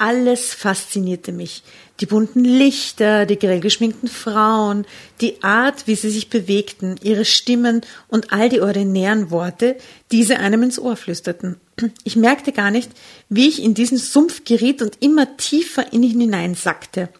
Alles 0.00 0.54
faszinierte 0.54 1.30
mich. 1.30 1.62
Die 2.00 2.06
bunten 2.06 2.42
Lichter, 2.42 3.26
die 3.26 3.38
grell 3.38 3.60
geschminkten 3.60 4.08
Frauen, 4.08 4.86
die 5.20 5.42
Art, 5.42 5.86
wie 5.86 5.94
sie 5.94 6.08
sich 6.08 6.30
bewegten, 6.30 6.98
ihre 7.02 7.26
Stimmen 7.26 7.82
und 8.08 8.32
all 8.32 8.48
die 8.48 8.62
ordinären 8.62 9.30
Worte, 9.30 9.76
die 10.10 10.24
sie 10.24 10.36
einem 10.36 10.62
ins 10.62 10.78
Ohr 10.78 10.96
flüsterten. 10.96 11.56
Ich 12.02 12.16
merkte 12.16 12.52
gar 12.52 12.70
nicht, 12.70 12.90
wie 13.28 13.46
ich 13.46 13.62
in 13.62 13.74
diesen 13.74 13.98
Sumpf 13.98 14.44
geriet 14.46 14.80
und 14.80 14.96
immer 15.00 15.36
tiefer 15.36 15.92
in 15.92 16.02
ihn 16.02 16.20
hineinsackte. 16.20 17.10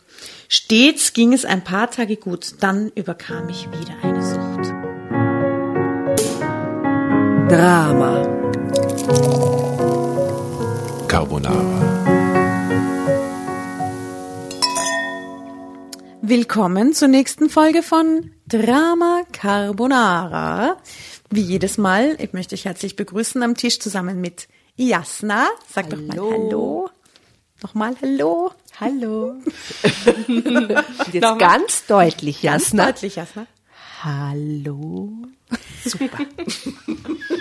Stets 0.48 1.12
ging 1.12 1.34
es 1.34 1.44
ein 1.44 1.62
paar 1.62 1.90
Tage 1.90 2.16
gut, 2.16 2.54
dann 2.60 2.92
überkam 2.94 3.44
mich 3.44 3.68
wieder 3.72 3.94
eine 4.02 4.22
Sucht. 4.24 4.72
Drama. 7.50 8.26
Carbonara. 11.08 11.89
Willkommen 16.22 16.92
zur 16.92 17.08
nächsten 17.08 17.48
Folge 17.48 17.82
von 17.82 18.30
Drama 18.46 19.22
Carbonara. 19.32 20.76
Wie 21.30 21.40
jedes 21.40 21.78
Mal, 21.78 22.16
ich 22.20 22.34
möchte 22.34 22.54
euch 22.54 22.66
herzlich 22.66 22.94
begrüßen 22.94 23.42
am 23.42 23.56
Tisch 23.56 23.80
zusammen 23.80 24.20
mit 24.20 24.46
Jasna. 24.76 25.48
Sag 25.72 25.88
doch 25.88 25.98
mal 25.98 26.18
Hallo. 26.18 26.90
Nochmal 27.62 27.96
Hallo. 28.02 28.50
Hallo. 28.78 29.36
Jetzt 31.12 31.38
ganz 31.38 31.86
deutlich, 31.86 32.42
Jasna. 32.42 32.84
Ganz 32.84 33.00
deutlich, 33.00 33.16
Jasna. 33.16 33.46
Hallo. 34.02 35.24
Super. 35.84 36.18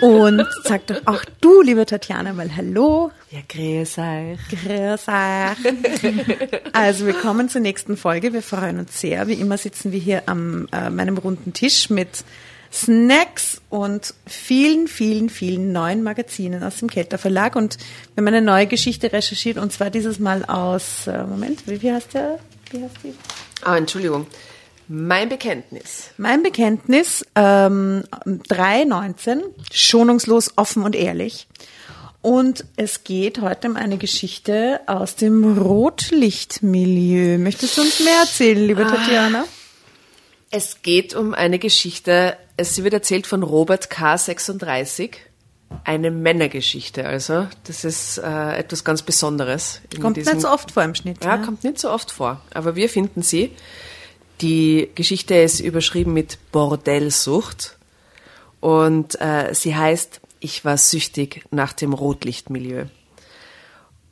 Und 0.00 0.46
sag 0.64 0.86
doch 0.86 1.02
auch 1.04 1.24
du, 1.40 1.60
liebe 1.60 1.84
Tatjana, 1.84 2.32
mal 2.32 2.56
Hallo. 2.56 3.10
Ja, 3.30 3.40
grüß 3.48 3.98
euch. 3.98 4.38
Grüß 4.48 5.08
euch. 5.08 6.72
Also 6.72 7.06
willkommen 7.06 7.48
zur 7.48 7.60
nächsten 7.60 7.96
Folge. 7.96 8.32
Wir 8.32 8.42
freuen 8.42 8.78
uns 8.78 9.00
sehr. 9.00 9.28
Wie 9.28 9.34
immer 9.34 9.58
sitzen 9.58 9.92
wir 9.92 10.00
hier 10.00 10.22
am 10.26 10.68
äh, 10.72 10.88
meinem 10.88 11.18
runden 11.18 11.52
Tisch 11.52 11.90
mit 11.90 12.24
Snacks 12.72 13.60
und 13.68 14.14
vielen, 14.26 14.88
vielen, 14.88 15.28
vielen 15.28 15.72
neuen 15.72 16.02
Magazinen 16.02 16.62
aus 16.62 16.78
dem 16.78 16.88
Kelter 16.88 17.18
Verlag. 17.18 17.56
Und 17.56 17.78
wir 18.14 18.22
haben 18.22 18.28
eine 18.28 18.42
neue 18.42 18.66
Geschichte 18.66 19.12
recherchiert 19.12 19.58
und 19.58 19.72
zwar 19.72 19.90
dieses 19.90 20.18
Mal 20.18 20.44
aus, 20.44 21.06
äh, 21.06 21.24
Moment, 21.24 21.66
wie, 21.66 21.82
wie 21.82 21.92
heißt 21.92 22.14
der? 22.14 22.38
Wie 22.70 22.82
heißt 22.82 22.96
die? 23.02 23.14
Ah, 23.62 23.76
Entschuldigung. 23.76 24.26
Mein 24.92 25.28
Bekenntnis. 25.28 26.10
Mein 26.16 26.42
Bekenntnis, 26.42 27.24
ähm, 27.36 28.02
3.19, 28.26 29.40
schonungslos, 29.70 30.54
offen 30.56 30.82
und 30.82 30.96
ehrlich. 30.96 31.46
Und 32.22 32.64
es 32.74 33.04
geht 33.04 33.40
heute 33.40 33.68
um 33.68 33.76
eine 33.76 33.98
Geschichte 33.98 34.80
aus 34.88 35.14
dem 35.14 35.56
Rotlichtmilieu. 35.56 37.38
Möchtest 37.38 37.78
du 37.78 37.82
uns 37.82 38.00
mehr 38.00 38.18
erzählen, 38.18 38.66
liebe 38.66 38.82
Tatjana? 38.84 39.44
Es 40.50 40.82
geht 40.82 41.14
um 41.14 41.34
eine 41.34 41.60
Geschichte, 41.60 42.36
es 42.56 42.82
wird 42.82 42.92
erzählt 42.92 43.28
von 43.28 43.44
Robert 43.44 43.90
K. 43.90 44.18
36. 44.18 45.18
Eine 45.84 46.10
Männergeschichte, 46.10 47.06
also. 47.06 47.46
Das 47.62 47.84
ist 47.84 48.18
äh, 48.18 48.56
etwas 48.58 48.82
ganz 48.82 49.02
Besonderes. 49.02 49.82
Kommt 50.00 50.16
diesem- 50.16 50.32
nicht 50.32 50.42
so 50.42 50.50
oft 50.50 50.72
vor 50.72 50.82
im 50.82 50.96
Schnitt. 50.96 51.24
Ja, 51.24 51.36
ne? 51.36 51.44
kommt 51.44 51.62
nicht 51.62 51.78
so 51.78 51.92
oft 51.92 52.10
vor. 52.10 52.40
Aber 52.52 52.74
wir 52.74 52.88
finden 52.88 53.22
sie. 53.22 53.52
Die 54.40 54.90
Geschichte 54.94 55.34
ist 55.34 55.60
überschrieben 55.60 56.12
mit 56.12 56.38
Bordellsucht. 56.52 57.76
Und 58.60 59.20
äh, 59.20 59.54
sie 59.54 59.74
heißt 59.76 60.20
Ich 60.40 60.64
war 60.64 60.76
süchtig 60.76 61.44
nach 61.50 61.72
dem 61.72 61.92
Rotlichtmilieu. 61.92 62.86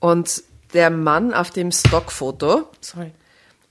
Und 0.00 0.42
der 0.74 0.90
Mann 0.90 1.32
auf 1.32 1.50
dem 1.50 1.72
Stockfoto, 1.72 2.68
Sorry. 2.80 3.10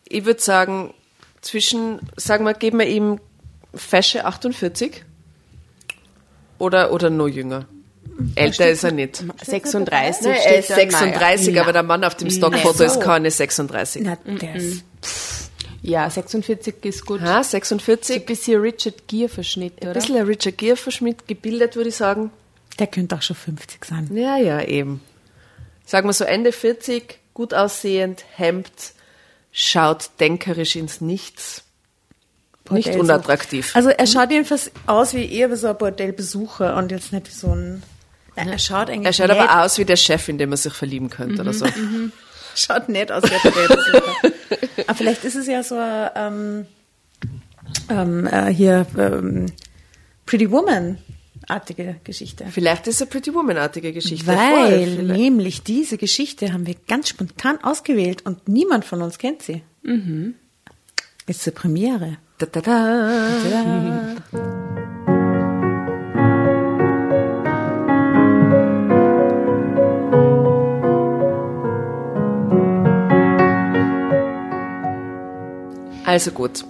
ich 0.07 0.25
würde 0.25 0.41
sagen, 0.41 0.93
zwischen, 1.41 1.99
sagen 2.15 2.43
wir, 2.43 2.53
geben 2.53 2.79
wir 2.79 2.87
ihm 2.87 3.19
fesche 3.73 4.25
48 4.25 5.05
oder, 6.57 6.91
oder 6.91 7.09
noch 7.09 7.27
jünger. 7.27 7.65
Älter 8.33 8.69
ist 8.69 8.83
er 8.83 8.91
nicht. 8.91 9.23
36 9.43 10.25
Nein, 10.25 10.37
er 10.43 10.57
ist 10.57 10.69
da, 10.71 10.75
36, 10.75 11.47
naja. 11.47 11.61
aber 11.61 11.73
der 11.73 11.83
Mann 11.83 12.03
auf 12.03 12.15
dem 12.15 12.31
Stockfoto 12.31 12.83
ist 12.83 12.99
keine 12.99 13.29
36. 13.29 14.01
Na, 14.03 14.17
der 14.25 14.55
ist 14.55 14.83
Ja, 15.81 16.09
46 16.09 16.75
ist 16.83 17.05
gut. 17.05 17.21
Ha, 17.21 17.43
So 17.43 17.57
ein 17.57 17.61
46. 17.61 18.25
bisschen 18.25 18.59
Richard 18.61 19.07
Gere 19.07 19.29
Verschnitt, 19.29 19.81
Ein 19.81 19.89
oder? 19.89 19.99
bisschen 19.99 20.17
ein 20.17 20.25
Richard 20.25 20.57
Gere 20.57 20.75
verschmidt 20.75 21.27
gebildet, 21.27 21.75
würde 21.75 21.89
ich 21.89 21.95
sagen. 21.95 22.31
Der 22.79 22.87
könnte 22.87 23.15
auch 23.15 23.21
schon 23.21 23.35
50 23.35 23.85
sein. 23.85 24.09
Ja, 24.13 24.37
ja, 24.37 24.61
eben. 24.61 25.01
Sagen 25.85 26.07
wir 26.09 26.13
so 26.13 26.25
Ende 26.25 26.51
40, 26.51 27.19
gut 27.33 27.53
aussehend, 27.53 28.25
Hemd, 28.35 28.69
schaut 29.51 30.09
denkerisch 30.19 30.75
ins 30.75 30.99
Nichts. 31.01 31.63
Nicht 32.69 32.85
Bordellsucht. 32.87 32.99
unattraktiv. 32.99 33.75
Also 33.75 33.89
er 33.89 34.07
schaut 34.07 34.29
jedenfalls 34.29 34.71
aus 34.87 35.13
wie 35.13 35.31
eher 35.31 35.49
wie 35.49 35.55
so 35.55 35.67
ein 35.67 35.77
Bordellbesucher 35.77 36.75
und 36.75 36.91
jetzt 36.91 37.13
nicht 37.13 37.27
wie 37.27 37.33
so 37.33 37.47
ein. 37.47 37.81
Nein, 38.35 38.49
er 38.49 38.59
schaut 38.59 38.89
eigentlich 38.89 39.05
Er 39.05 39.13
schaut 39.13 39.27
nett, 39.29 39.39
aber 39.49 39.63
aus 39.63 39.77
wie 39.77 39.85
der 39.85 39.95
Chef, 39.95 40.27
in 40.27 40.37
dem 40.37 40.51
er 40.51 40.57
sich 40.57 40.73
verlieben 40.73 41.09
könnte 41.09 41.41
oder 41.41 41.53
so. 41.53 41.65
schaut 42.55 42.89
nett 42.89 43.09
aus 43.11 43.23
wie 43.23 43.33
ein 43.33 43.41
Bordellbesucher. 43.41 44.31
Aber 44.87 44.95
vielleicht 44.95 45.23
ist 45.25 45.35
es 45.35 45.47
ja 45.47 45.63
so 45.63 45.75
ähm, 45.79 46.65
ähm, 47.89 48.27
äh, 48.27 48.53
hier 48.53 48.85
ähm, 48.97 49.47
Pretty 50.25 50.51
Woman 50.51 50.97
artige 51.47 51.95
Geschichte. 52.03 52.45
Vielleicht 52.51 52.87
ist 52.87 52.95
es 52.95 53.01
eine 53.03 53.09
Pretty 53.09 53.33
Woman-artige 53.33 53.93
Geschichte. 53.93 54.25
Voll, 54.25 54.35
Weil 54.35 54.87
vielleicht. 54.87 55.19
nämlich 55.19 55.63
diese 55.63 55.97
Geschichte 55.97 56.53
haben 56.53 56.67
wir 56.67 56.75
ganz 56.87 57.09
spontan 57.09 57.63
ausgewählt 57.63 58.25
und 58.25 58.47
niemand 58.47 58.85
von 58.85 59.01
uns 59.01 59.17
kennt 59.17 59.41
sie. 59.41 59.63
Mhm. 59.83 60.35
Ist 61.25 61.43
zur 61.43 61.53
Premiere. 61.53 62.17
Da, 62.37 62.45
da, 62.45 62.61
da. 62.61 63.29
Tada. 63.43 64.63
Also 76.17 76.31
gut. 76.31 76.65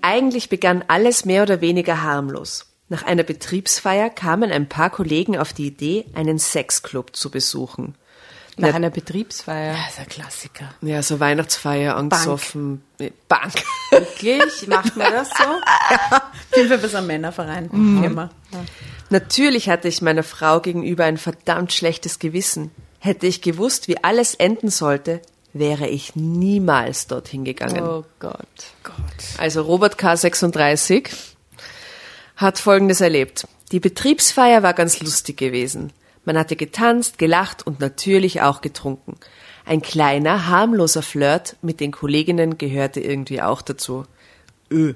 Eigentlich 0.00 0.48
begann 0.48 0.82
alles 0.88 1.26
mehr 1.26 1.42
oder 1.42 1.60
weniger 1.60 2.00
harmlos. 2.00 2.72
Nach 2.88 3.02
einer 3.02 3.22
Betriebsfeier 3.22 4.08
kamen 4.08 4.50
ein 4.50 4.66
paar 4.66 4.88
Kollegen 4.88 5.36
auf 5.36 5.52
die 5.52 5.66
Idee, 5.66 6.06
einen 6.14 6.38
Sexclub 6.38 7.14
zu 7.14 7.30
besuchen. 7.30 7.96
Nach 8.56 8.72
einer 8.72 8.88
Betriebsfeier. 8.88 9.74
Das 9.74 9.92
ist 9.92 10.00
ein 10.00 10.08
Klassiker. 10.08 10.74
Ja, 10.80 11.02
so 11.02 11.20
Weihnachtsfeier, 11.20 11.96
angesoffen. 11.96 12.82
Nee, 12.98 13.12
Bank. 13.28 13.52
Wirklich? 13.90 14.66
Macht 14.68 14.96
man 14.96 15.12
das 15.12 15.28
so? 15.28 16.64
Fall 16.68 16.78
bis 16.78 16.94
ein 16.94 17.06
Männerverein. 17.06 17.68
Firma. 18.00 18.30
Natürlich 19.10 19.68
hatte 19.68 19.88
ich 19.88 20.00
meiner 20.00 20.22
Frau 20.22 20.60
gegenüber 20.60 21.04
ein 21.04 21.18
verdammt 21.18 21.74
schlechtes 21.74 22.18
Gewissen. 22.18 22.70
Hätte 23.00 23.26
ich 23.26 23.42
gewusst, 23.42 23.86
wie 23.88 24.02
alles 24.02 24.34
enden 24.34 24.70
sollte, 24.70 25.20
wäre 25.52 25.88
ich 25.88 26.16
niemals 26.16 27.06
dorthin 27.06 27.44
gegangen. 27.44 27.82
Oh 27.84 28.04
Gott. 28.18 28.36
Also 29.38 29.62
Robert 29.62 29.98
K. 29.98 30.16
36 30.16 31.10
hat 32.36 32.58
Folgendes 32.58 33.00
erlebt. 33.00 33.46
Die 33.70 33.80
Betriebsfeier 33.80 34.62
war 34.62 34.74
ganz 34.74 35.00
lustig 35.00 35.36
gewesen. 35.36 35.92
Man 36.24 36.38
hatte 36.38 36.56
getanzt, 36.56 37.18
gelacht 37.18 37.66
und 37.66 37.80
natürlich 37.80 38.42
auch 38.42 38.60
getrunken. 38.60 39.16
Ein 39.64 39.82
kleiner, 39.82 40.46
harmloser 40.48 41.02
Flirt 41.02 41.56
mit 41.62 41.80
den 41.80 41.92
Kolleginnen 41.92 42.58
gehörte 42.58 43.00
irgendwie 43.00 43.42
auch 43.42 43.62
dazu. 43.62 44.04
Öh. 44.70 44.94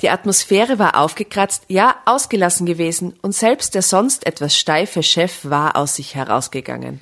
Die 0.00 0.10
Atmosphäre 0.10 0.78
war 0.78 0.96
aufgekratzt, 0.96 1.64
ja, 1.68 1.96
ausgelassen 2.04 2.66
gewesen 2.66 3.14
und 3.22 3.34
selbst 3.34 3.74
der 3.74 3.82
sonst 3.82 4.26
etwas 4.26 4.56
steife 4.56 5.02
Chef 5.02 5.44
war 5.44 5.76
aus 5.76 5.96
sich 5.96 6.14
herausgegangen. 6.14 7.00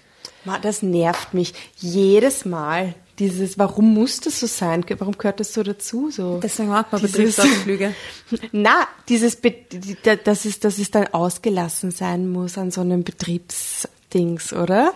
Das 0.63 0.83
nervt 0.83 1.35
mich 1.35 1.55
jedes 1.77 2.45
Mal. 2.45 2.95
Dieses, 3.19 3.59
warum 3.59 3.93
muss 3.93 4.21
das 4.21 4.41
so 4.41 4.47
sein? 4.47 4.85
Warum 4.99 5.19
gehört 5.19 5.41
das 5.41 5.53
so 5.53 5.63
dazu? 5.63 6.11
So? 6.11 6.41
Deswegen 6.43 6.71
mag 6.71 6.91
man 6.91 7.03
Betriebsausflüge. 7.03 7.95
Na, 8.53 8.89
dieses, 9.09 9.37
Be 9.37 9.55
dass 10.25 10.47
es, 10.47 10.59
dass 10.59 10.79
es 10.79 10.91
dann 10.91 11.09
ausgelassen 11.09 11.91
sein 11.91 12.31
muss 12.31 12.57
an 12.57 12.71
so 12.71 12.81
einem 12.81 13.05
Betriebsdings, 13.05 14.55
oder? 14.55 14.95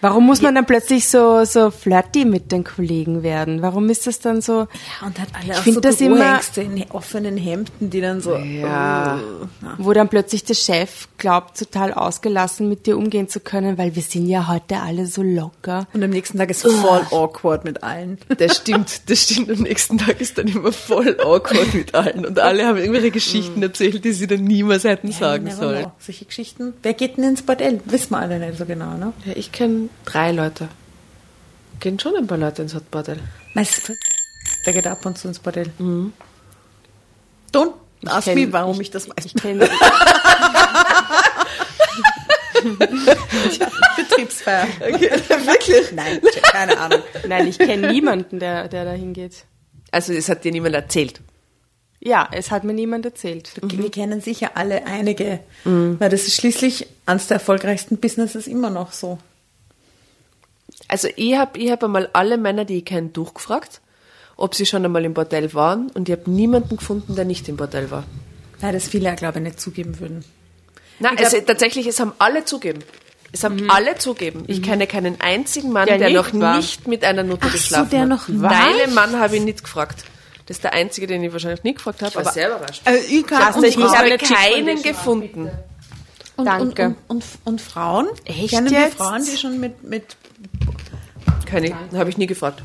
Warum 0.00 0.26
muss 0.26 0.42
man 0.42 0.54
dann 0.54 0.66
plötzlich 0.66 1.08
so, 1.08 1.44
so 1.44 1.70
flirty 1.70 2.24
mit 2.24 2.52
den 2.52 2.64
Kollegen 2.64 3.22
werden? 3.22 3.62
Warum 3.62 3.88
ist 3.88 4.06
das 4.06 4.18
dann 4.20 4.40
so? 4.42 4.60
Ja, 5.00 5.06
und 5.06 5.18
hat 5.18 5.28
alle 5.34 5.52
Ich 5.54 5.58
auch 5.58 5.64
so 5.74 5.80
das 5.80 6.00
immer- 6.00 6.40
in 6.56 6.84
offenen 6.90 7.36
Hemden, 7.36 7.90
die 7.90 8.00
dann 8.00 8.20
so. 8.20 8.36
Ja. 8.36 9.18
Wo 9.78 9.92
dann 9.92 10.08
plötzlich 10.08 10.44
der 10.44 10.54
Chef 10.54 11.08
glaubt, 11.18 11.58
total 11.58 11.92
ausgelassen 11.94 12.68
mit 12.68 12.86
dir 12.86 12.96
umgehen 12.98 13.28
zu 13.28 13.40
können, 13.40 13.78
weil 13.78 13.94
wir 13.96 14.02
sind 14.02 14.26
ja 14.28 14.48
heute 14.48 14.76
alle 14.80 15.06
so 15.06 15.22
locker. 15.22 15.86
Und 15.92 16.02
am 16.02 16.10
nächsten 16.10 16.38
Tag 16.38 16.50
ist 16.50 16.64
es 16.64 16.74
voll 16.74 17.00
awkward 17.10 17.64
mit 17.64 17.82
allen. 17.82 18.18
Das 18.38 18.56
stimmt, 18.58 19.08
das 19.10 19.22
stimmt. 19.22 19.50
Am 19.50 19.60
nächsten 19.62 19.98
Tag 19.98 20.20
ist 20.20 20.36
dann 20.38 20.48
immer 20.48 20.72
voll 20.72 21.16
awkward 21.20 21.72
mit 21.74 21.94
allen. 21.94 22.26
Und 22.26 22.38
alle 22.38 22.66
haben 22.66 22.76
irgendwelche 22.76 23.10
Geschichten 23.10 23.62
erzählt, 23.62 24.04
die 24.04 24.12
sie 24.12 24.26
dann 24.26 24.44
niemals 24.44 24.84
hätten 24.84 25.10
sagen 25.12 25.44
Never 25.44 25.56
sollen. 25.56 25.82
know. 25.84 25.92
Solche 25.98 26.24
Geschichten. 26.26 26.74
Wer 26.82 26.92
geht 26.94 27.16
denn 27.16 27.24
ins 27.24 27.42
Bordell? 27.42 27.80
Wissen 27.86 28.10
wir 28.10 28.18
alle 28.18 28.38
nicht 28.38 28.58
so 28.58 28.66
genau, 28.66 28.96
ne? 28.96 29.12
Ja, 29.24 29.32
ich 29.34 29.52
kenne 29.52 29.88
drei 30.04 30.32
Leute. 30.32 30.68
gehen 31.80 31.98
schon 31.98 32.16
ein 32.16 32.26
paar 32.26 32.38
Leute 32.38 32.62
ins 32.62 32.74
Bordell. 32.90 33.20
Meistens, 33.54 33.98
der 34.64 34.72
geht 34.72 34.86
ab 34.86 35.04
und 35.06 35.18
zu 35.18 35.28
ins 35.28 35.38
Bordell. 35.38 35.70
Don't 37.52 37.72
ask 38.06 38.28
kenn- 38.28 38.34
me, 38.46 38.52
warum 38.52 38.80
ich 38.80 38.90
das 38.90 39.08
weiß. 39.08 39.24
Ich 39.24 39.34
kenne 39.34 39.68
Betriebsfeier. 43.96 44.66
Wirklich? 44.80 45.92
Nein, 45.92 46.20
keine 46.52 46.78
Ahnung. 46.78 47.00
Nein, 47.28 47.46
ich 47.48 47.58
kenne 47.58 47.92
niemanden, 47.92 48.38
der, 48.38 48.68
der 48.68 48.84
da 48.84 48.92
hingeht. 48.92 49.44
Also 49.90 50.12
es 50.12 50.28
hat 50.28 50.44
dir 50.44 50.52
niemand 50.52 50.74
erzählt. 50.74 51.20
Ja, 52.00 52.28
es 52.32 52.50
hat 52.50 52.64
mir 52.64 52.74
niemand 52.74 53.04
erzählt. 53.04 53.52
Wir 53.62 53.90
kennen 53.90 54.20
sicher 54.20 54.52
alle 54.54 54.86
einige, 54.86 55.40
weil 55.64 56.08
das 56.10 56.26
ist 56.26 56.34
schließlich 56.36 56.86
eines 57.06 57.26
der 57.28 57.36
erfolgreichsten 57.36 57.96
Businesses 57.98 58.46
immer 58.46 58.70
noch 58.70 58.92
so. 58.92 59.18
Also 60.88 61.08
ich 61.16 61.36
habe 61.36 61.58
ich 61.58 61.70
hab 61.70 61.82
einmal 61.82 62.08
alle 62.12 62.38
Männer, 62.38 62.64
die 62.64 62.78
ich 62.78 62.84
kenne, 62.84 63.08
durchgefragt, 63.08 63.80
ob 64.36 64.54
sie 64.54 64.66
schon 64.66 64.84
einmal 64.84 65.04
im 65.04 65.14
Bordell 65.14 65.52
waren 65.54 65.90
und 65.90 66.08
ich 66.08 66.16
habe 66.16 66.30
niemanden 66.30 66.76
gefunden, 66.76 67.14
der 67.16 67.24
nicht 67.24 67.48
im 67.48 67.56
Bordell 67.56 67.90
war. 67.90 68.04
Weil 68.60 68.72
das 68.72 68.88
viele, 68.88 69.14
glaube 69.16 69.38
ich, 69.38 69.44
nicht 69.44 69.60
zugeben 69.60 69.98
würden. 70.00 70.24
Nein, 70.98 71.18
also 71.18 71.38
tatsächlich, 71.40 71.86
es 71.86 72.00
haben 72.00 72.12
alle 72.18 72.44
zugeben. 72.44 72.78
Es 73.32 73.44
haben 73.44 73.68
alle 73.70 73.96
zugeben. 73.98 74.44
Ich 74.46 74.62
kenne 74.62 74.86
keinen 74.86 75.20
einzigen 75.20 75.70
Mann, 75.72 75.86
der, 75.86 75.98
Der 75.98 76.10
noch 76.10 76.32
nicht 76.32 76.40
war. 76.40 76.56
nicht 76.56 76.88
mit 76.88 77.04
einer 77.04 77.22
Nutte 77.22 77.42
Ach 77.46 77.50
so, 77.50 77.58
geschlafen 77.58 77.90
der 77.90 78.00
hat. 78.02 78.08
noch 78.08 78.26
Deinen 78.28 78.94
Mann 78.94 79.18
habe 79.18 79.36
ich 79.36 79.42
nicht 79.42 79.62
gefragt. 79.64 80.04
Das 80.46 80.58
ist 80.58 80.64
der 80.64 80.72
einzige, 80.74 81.06
den 81.08 81.22
ich 81.24 81.32
wahrscheinlich 81.32 81.64
nicht 81.64 81.76
gefragt 81.78 82.02
habe. 82.02 82.14
war 82.14 82.22
aber 82.22 82.32
sehr 82.32 82.48
überrascht. 82.48 82.80
Also 82.84 83.04
ich 83.10 83.26
kann 83.26 83.60
dich 83.60 83.76
Ich 83.76 83.82
Frauen, 83.82 83.98
habe 83.98 84.16
keinen 84.18 84.82
gefunden. 84.82 85.50
und, 86.36 86.44
Danke. 86.46 86.86
Und, 86.86 86.96
und, 87.08 87.08
und, 87.08 87.24
und 87.44 87.60
Frauen? 87.60 88.06
Echt 88.24 88.50
Kennen 88.50 88.70
wir 88.70 88.80
jetzt? 88.80 88.96
Frauen, 88.96 89.24
die 89.24 89.36
schon 89.36 89.58
mit, 89.58 89.82
mit 89.82 90.16
Keine, 91.44 91.74
habe 91.92 92.10
ich 92.10 92.18
nie 92.18 92.26
gefragt. 92.26 92.62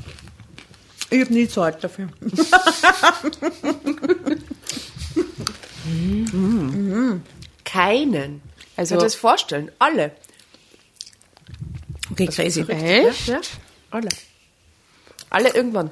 ich 1.10 1.22
habe 1.22 1.34
nie 1.34 1.48
Zeit 1.48 1.84
dafür. 1.84 2.10
Keinen. 7.64 8.42
Also- 8.76 8.96
dir 8.96 9.02
das 9.04 9.16
vorstellen. 9.16 9.72
Alle. 9.80 10.12
Okay, 12.12 12.28
crazy. 12.28 12.62
Echt? 12.68 13.28
Ja, 13.28 13.36
ja. 13.36 13.42
Alle. 13.92 14.10
Alle 15.30 15.54
irgendwann. 15.56 15.92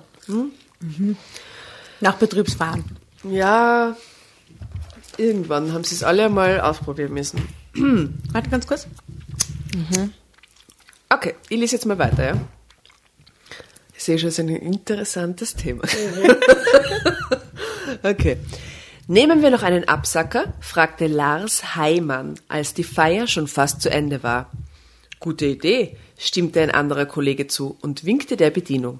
Nach 2.01 2.15
Betriebsfahren. 2.15 2.83
Ja, 3.23 3.95
irgendwann 5.17 5.73
haben 5.73 5.83
sie 5.83 5.95
es 5.95 6.03
alle 6.03 6.29
mal 6.29 6.59
ausprobieren 6.61 7.13
müssen. 7.13 7.47
Warte 8.31 8.49
ganz 8.49 8.67
kurz. 8.67 8.87
Okay, 11.11 11.33
ich 11.49 11.59
lese 11.59 11.75
jetzt 11.75 11.85
mal 11.85 11.97
weiter, 11.97 12.23
ja? 12.23 12.41
Ich 13.95 14.03
sehe 14.03 14.19
schon, 14.19 14.29
es 14.29 14.37
ist 14.37 14.45
ein 14.45 14.49
interessantes 14.49 15.55
Thema. 15.55 15.83
okay. 18.03 18.37
Nehmen 19.07 19.41
wir 19.41 19.49
noch 19.49 19.63
einen 19.63 19.87
Absacker, 19.87 20.53
fragte 20.59 21.07
Lars 21.07 21.75
Heimann, 21.75 22.35
als 22.47 22.75
die 22.75 22.83
Feier 22.83 23.25
schon 23.25 23.47
fast 23.47 23.81
zu 23.81 23.89
Ende 23.89 24.21
war. 24.21 24.51
Gute 25.19 25.47
Idee, 25.47 25.97
stimmte 26.17 26.61
ein 26.61 26.69
anderer 26.69 27.07
Kollege 27.07 27.47
zu 27.47 27.75
und 27.81 28.05
winkte 28.05 28.37
der 28.37 28.51
Bedienung. 28.51 28.99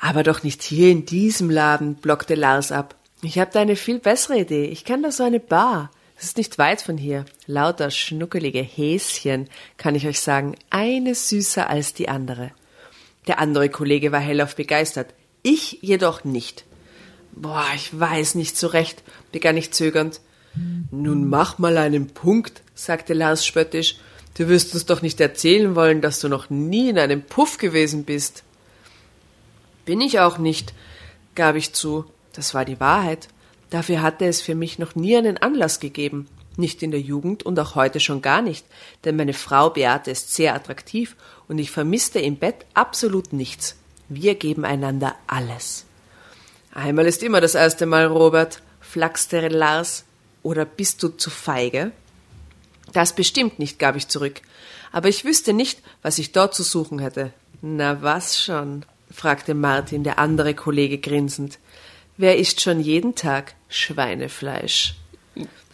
Aber 0.00 0.24
doch 0.24 0.42
nicht 0.42 0.62
hier 0.62 0.90
in 0.90 1.06
diesem 1.06 1.50
Laden, 1.50 1.94
blockte 1.94 2.34
Lars 2.34 2.72
ab. 2.72 2.96
Ich 3.22 3.38
habe 3.38 3.52
da 3.52 3.60
eine 3.60 3.76
viel 3.76 4.00
bessere 4.00 4.40
Idee. 4.40 4.64
Ich 4.64 4.84
kenne 4.84 5.04
da 5.04 5.12
so 5.12 5.22
eine 5.22 5.38
Bar. 5.38 5.92
Es 6.22 6.28
ist 6.28 6.36
nicht 6.36 6.56
weit 6.58 6.80
von 6.80 6.96
hier. 6.96 7.24
Lauter 7.46 7.90
schnuckelige 7.90 8.62
Häschen, 8.62 9.50
kann 9.76 9.96
ich 9.96 10.06
euch 10.06 10.20
sagen. 10.20 10.54
Eine 10.70 11.16
süßer 11.16 11.68
als 11.68 11.94
die 11.94 12.08
andere. 12.08 12.52
Der 13.26 13.40
andere 13.40 13.68
Kollege 13.68 14.12
war 14.12 14.20
hellauf 14.20 14.54
begeistert. 14.54 15.14
Ich 15.42 15.78
jedoch 15.82 16.22
nicht. 16.22 16.64
Boah, 17.32 17.66
ich 17.74 17.98
weiß 17.98 18.36
nicht 18.36 18.56
so 18.56 18.68
recht, 18.68 19.02
begann 19.32 19.56
ich 19.56 19.72
zögernd. 19.72 20.20
Nun 20.92 21.28
mach 21.28 21.58
mal 21.58 21.76
einen 21.76 22.06
Punkt, 22.06 22.62
sagte 22.72 23.14
Lars 23.14 23.44
spöttisch. 23.44 23.96
Du 24.34 24.46
wirst 24.46 24.74
uns 24.74 24.86
doch 24.86 25.02
nicht 25.02 25.20
erzählen 25.20 25.74
wollen, 25.74 26.02
dass 26.02 26.20
du 26.20 26.28
noch 26.28 26.50
nie 26.50 26.90
in 26.90 27.00
einem 27.00 27.22
Puff 27.22 27.58
gewesen 27.58 28.04
bist. 28.04 28.44
Bin 29.86 30.00
ich 30.00 30.20
auch 30.20 30.38
nicht, 30.38 30.72
gab 31.34 31.56
ich 31.56 31.72
zu. 31.72 32.04
Das 32.32 32.54
war 32.54 32.64
die 32.64 32.78
Wahrheit. 32.78 33.26
Dafür 33.72 34.02
hatte 34.02 34.26
es 34.26 34.42
für 34.42 34.54
mich 34.54 34.78
noch 34.78 34.96
nie 34.96 35.16
einen 35.16 35.38
Anlass 35.38 35.80
gegeben. 35.80 36.28
Nicht 36.58 36.82
in 36.82 36.90
der 36.90 37.00
Jugend 37.00 37.42
und 37.42 37.58
auch 37.58 37.74
heute 37.74 38.00
schon 38.00 38.20
gar 38.20 38.42
nicht, 38.42 38.66
denn 39.04 39.16
meine 39.16 39.32
Frau 39.32 39.70
Beate 39.70 40.10
ist 40.10 40.34
sehr 40.34 40.54
attraktiv 40.54 41.16
und 41.48 41.56
ich 41.56 41.70
vermisste 41.70 42.20
im 42.20 42.36
Bett 42.36 42.66
absolut 42.74 43.32
nichts. 43.32 43.76
Wir 44.10 44.34
geben 44.34 44.66
einander 44.66 45.14
alles. 45.26 45.86
Einmal 46.74 47.06
ist 47.06 47.22
immer 47.22 47.40
das 47.40 47.54
erste 47.54 47.86
Mal, 47.86 48.04
Robert, 48.04 48.60
flachste 48.82 49.48
Lars. 49.48 50.04
Oder 50.42 50.66
bist 50.66 51.02
du 51.02 51.08
zu 51.08 51.30
feige? 51.30 51.92
Das 52.92 53.14
bestimmt 53.14 53.58
nicht, 53.58 53.78
gab 53.78 53.96
ich 53.96 54.08
zurück. 54.08 54.42
Aber 54.90 55.08
ich 55.08 55.24
wüsste 55.24 55.54
nicht, 55.54 55.80
was 56.02 56.18
ich 56.18 56.32
dort 56.32 56.54
zu 56.54 56.62
suchen 56.62 56.98
hätte. 56.98 57.32
Na 57.62 58.02
was 58.02 58.38
schon? 58.38 58.84
fragte 59.10 59.54
Martin, 59.54 60.04
der 60.04 60.18
andere 60.18 60.52
Kollege 60.52 60.98
grinsend. 60.98 61.58
Wer 62.22 62.38
isst 62.38 62.60
schon 62.60 62.78
jeden 62.78 63.16
Tag 63.16 63.56
Schweinefleisch? 63.68 64.94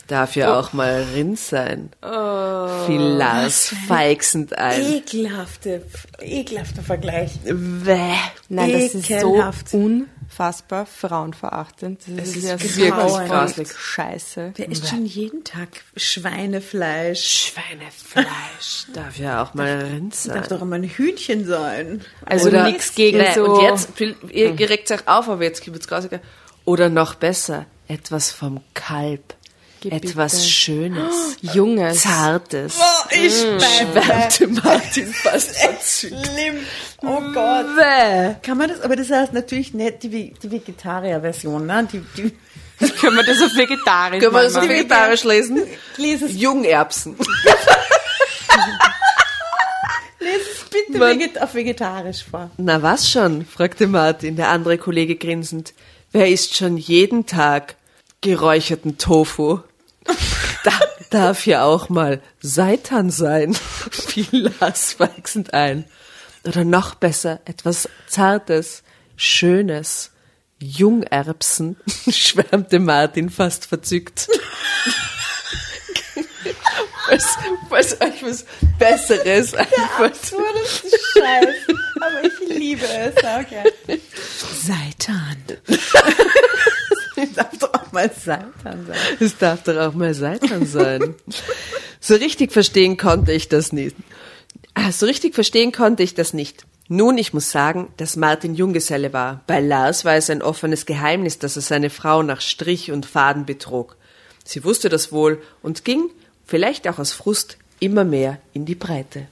Darf 0.08 0.36
ja 0.36 0.58
auch 0.58 0.72
mal 0.72 1.06
Rind 1.14 1.38
sein. 1.38 1.90
Fiel 2.00 3.00
Lars 3.00 3.74
feixend 3.86 4.56
ein. 4.56 4.80
Ekelhafte, 4.94 5.82
ekelhafter 6.20 6.82
Vergleich. 6.82 7.32
Bäh. 7.44 8.14
Nein, 8.48 8.72
das 8.72 8.94
ist 8.94 9.20
so 9.20 9.44
unfassbar 9.72 10.86
frauenverachtend. 10.86 12.00
Das 12.06 12.28
Es 12.28 12.28
ist, 12.30 12.36
ist 12.36 12.44
ja 12.44 12.50
wirklich 12.52 12.72
so 12.72 13.18
grauslich. 13.28 13.68
scheiße. 13.70 14.52
Wer 14.56 14.68
isst 14.70 14.88
schon 14.88 15.04
jeden 15.04 15.44
Tag 15.44 15.68
Schweinefleisch? 15.94 17.52
Schweinefleisch. 17.52 18.86
Darf 18.94 19.18
ja 19.18 19.42
auch 19.42 19.52
mal 19.52 19.78
Rind 19.92 20.14
sein. 20.14 20.36
Darf 20.36 20.48
doch 20.48 20.62
immer 20.62 20.76
ein 20.76 20.84
Hühnchen 20.84 21.44
sein. 21.46 22.00
Also 22.24 22.48
nichts 22.50 22.94
gegen 22.94 23.18
Nee, 23.18 23.34
so... 23.34 23.44
Und 23.44 23.62
jetzt, 23.62 23.90
ihr, 24.00 24.58
ihr 24.58 24.70
regt 24.70 24.90
euch 24.90 25.06
auf, 25.06 25.28
aber 25.28 25.42
jetzt 25.44 25.62
gibt's 25.62 25.86
grausiger. 25.86 26.20
Oder 26.64 26.88
noch 26.88 27.14
besser, 27.14 27.66
etwas 27.88 28.30
vom 28.30 28.60
Kalb. 28.72 29.34
Gebiete. 29.80 30.08
Etwas 30.08 30.48
Schönes, 30.48 31.36
Junges. 31.40 32.02
Zartes. 32.02 32.78
ich 33.10 33.32
Schwärmte 33.32 34.46
Martin 34.48 35.06
fast. 35.12 35.54
Schlimm. 36.00 36.58
Oh 37.02 37.20
Gott. 37.32 37.66
Bäh. 37.76 38.34
Kann 38.42 38.58
man 38.58 38.68
das, 38.68 38.80
aber 38.80 38.96
das 38.96 39.10
heißt 39.10 39.32
natürlich 39.32 39.72
nicht 39.74 40.02
die, 40.02 40.34
die 40.34 40.50
Vegetarier-Version, 40.50 41.66
ne? 41.66 41.88
Die, 41.92 42.00
die, 42.16 42.32
Können 43.00 43.16
wir 43.16 43.24
das 43.24 43.42
auf 43.42 43.56
vegetarisch 43.56 44.20
Können 44.20 44.34
wir 44.34 44.42
das 44.42 44.54
auf 44.56 44.68
vegetarisch 44.68 45.24
lesen? 45.24 45.62
lies 45.96 46.22
es, 46.22 46.34
Jungerbsen. 46.40 47.16
lies 50.20 50.42
es 50.52 50.64
bitte 50.70 51.00
veget 51.00 51.40
auf 51.42 51.54
vegetarisch 51.54 52.24
vor. 52.30 52.50
Na 52.56 52.80
was 52.82 53.10
schon? 53.10 53.44
fragte 53.44 53.86
Martin, 53.86 54.36
der 54.36 54.48
andere 54.50 54.78
Kollege 54.78 55.16
grinsend. 55.16 55.74
Wer 56.12 56.28
isst 56.28 56.56
schon 56.56 56.76
jeden 56.76 57.26
Tag 57.26 57.74
geräucherten 58.20 58.98
Tofu? 58.98 59.60
Da 60.64 60.72
darf 61.10 61.46
ja 61.46 61.64
auch 61.64 61.88
mal 61.88 62.20
Seitan 62.40 63.10
sein, 63.10 63.54
fiel 63.90 64.52
Lars 64.60 64.98
weixend 64.98 65.54
ein. 65.54 65.84
Oder 66.44 66.64
noch 66.64 66.94
besser, 66.94 67.40
etwas 67.44 67.88
Zartes, 68.06 68.82
Schönes. 69.16 70.12
Jungerbsen, 70.60 71.76
schwärmte 72.10 72.80
Martin 72.80 73.30
fast 73.30 73.66
verzückt. 73.66 74.28
was, 77.08 77.36
was 77.68 78.00
euch 78.00 78.22
was 78.22 78.44
Besseres 78.78 79.54
einfällt. 79.54 80.14
Ist 80.14 80.34
scheiße. 81.16 81.78
Aber 82.00 82.24
ich 82.24 82.48
liebe 82.48 82.86
es, 82.86 83.14
okay. 83.18 84.00
Seitan. 84.64 85.36
Darf 87.34 87.58
doch 87.58 87.74
auch 87.74 87.92
mal 87.92 88.10
Seitan 88.12 88.86
sein. 88.86 88.96
Es 89.20 89.36
darf 89.38 89.62
doch 89.64 89.76
auch 89.76 89.94
mal 89.94 90.14
Seitan 90.14 90.66
sein. 90.66 91.14
so 92.00 92.14
richtig 92.14 92.52
verstehen 92.52 92.96
konnte 92.96 93.32
ich 93.32 93.48
das 93.48 93.72
nicht. 93.72 93.96
Ah, 94.74 94.92
So 94.92 95.06
richtig 95.06 95.34
verstehen 95.34 95.72
konnte 95.72 96.02
ich 96.02 96.14
das 96.14 96.32
nicht. 96.32 96.64
Nun, 96.90 97.18
ich 97.18 97.34
muss 97.34 97.50
sagen, 97.50 97.88
dass 97.98 98.16
Martin 98.16 98.54
Junggeselle 98.54 99.12
war. 99.12 99.42
Bei 99.46 99.60
Lars 99.60 100.04
war 100.04 100.14
es 100.14 100.30
ein 100.30 100.40
offenes 100.42 100.86
Geheimnis, 100.86 101.38
dass 101.38 101.56
er 101.56 101.62
seine 101.62 101.90
Frau 101.90 102.22
nach 102.22 102.40
Strich 102.40 102.90
und 102.92 103.04
Faden 103.04 103.44
betrog. 103.44 103.96
Sie 104.44 104.64
wusste 104.64 104.88
das 104.88 105.12
wohl 105.12 105.42
und 105.62 105.84
ging, 105.84 106.08
vielleicht 106.46 106.88
auch 106.88 106.98
aus 106.98 107.12
Frust, 107.12 107.58
immer 107.80 108.04
mehr 108.04 108.38
in 108.54 108.64
die 108.64 108.74
Breite. 108.74 109.26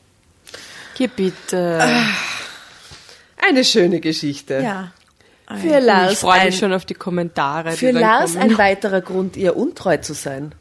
Geh 0.98 1.06
bitte. 1.06 1.80
Eine 3.38 3.64
schöne 3.64 4.00
Geschichte. 4.00 4.60
Ja. 4.62 4.92
Für 5.60 5.78
Lars, 5.78 6.12
ich 6.14 6.18
freue 6.18 6.40
ein, 6.40 6.46
mich 6.46 6.58
schon 6.58 6.72
auf 6.72 6.84
die 6.84 6.94
Kommentare. 6.94 7.72
für 7.72 7.92
Lars 7.92 8.32
kommen. 8.32 8.50
ein 8.50 8.58
weiterer 8.58 9.00
Grund, 9.00 9.36
ihr 9.36 9.56
untreu 9.56 9.96
zu 9.98 10.12
sein. 10.12 10.54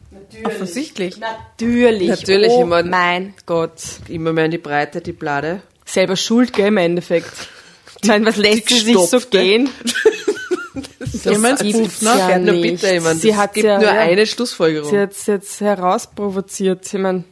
Offensichtlich. 0.43 1.17
Natürlich. 1.17 2.07
Natürlich 2.09 2.51
oh 2.51 2.61
immer- 2.63 2.83
mein 2.83 3.33
Gott. 3.45 3.81
Immer 4.07 4.33
mehr 4.33 4.45
in 4.45 4.51
die 4.51 4.57
Breite, 4.57 5.01
die 5.01 5.11
Blade. 5.11 5.61
Selber 5.85 6.15
schuld, 6.15 6.53
gell, 6.53 6.67
im 6.67 6.77
Endeffekt. 6.77 7.31
Ich 8.01 8.07
meine, 8.07 8.25
was 8.25 8.37
lässt 8.37 8.69
sie 8.69 8.79
sich 8.79 8.97
so 8.97 9.19
gehen? 9.19 9.69
Jemand 11.23 11.59
gibt's 11.61 11.79
ruft 11.79 12.01
ja 12.03 12.37
nicht. 12.37 12.61
bitte, 12.81 12.95
ich 12.95 13.01
meine, 13.01 13.19
Sie 13.19 13.29
es 13.29 13.37
hat's 13.37 13.53
gibt 13.53 13.65
ja- 13.65 13.77
nur 13.79 13.87
ja. 13.87 13.99
eine 14.01 14.25
Schlussfolgerung. 14.27 14.89
Sie 14.89 14.99
hat 14.99 15.11
es 15.13 15.25
jetzt 15.25 15.61
herausprovoziert. 15.61 16.85
Ich 16.85 16.99
meine, 16.99 17.23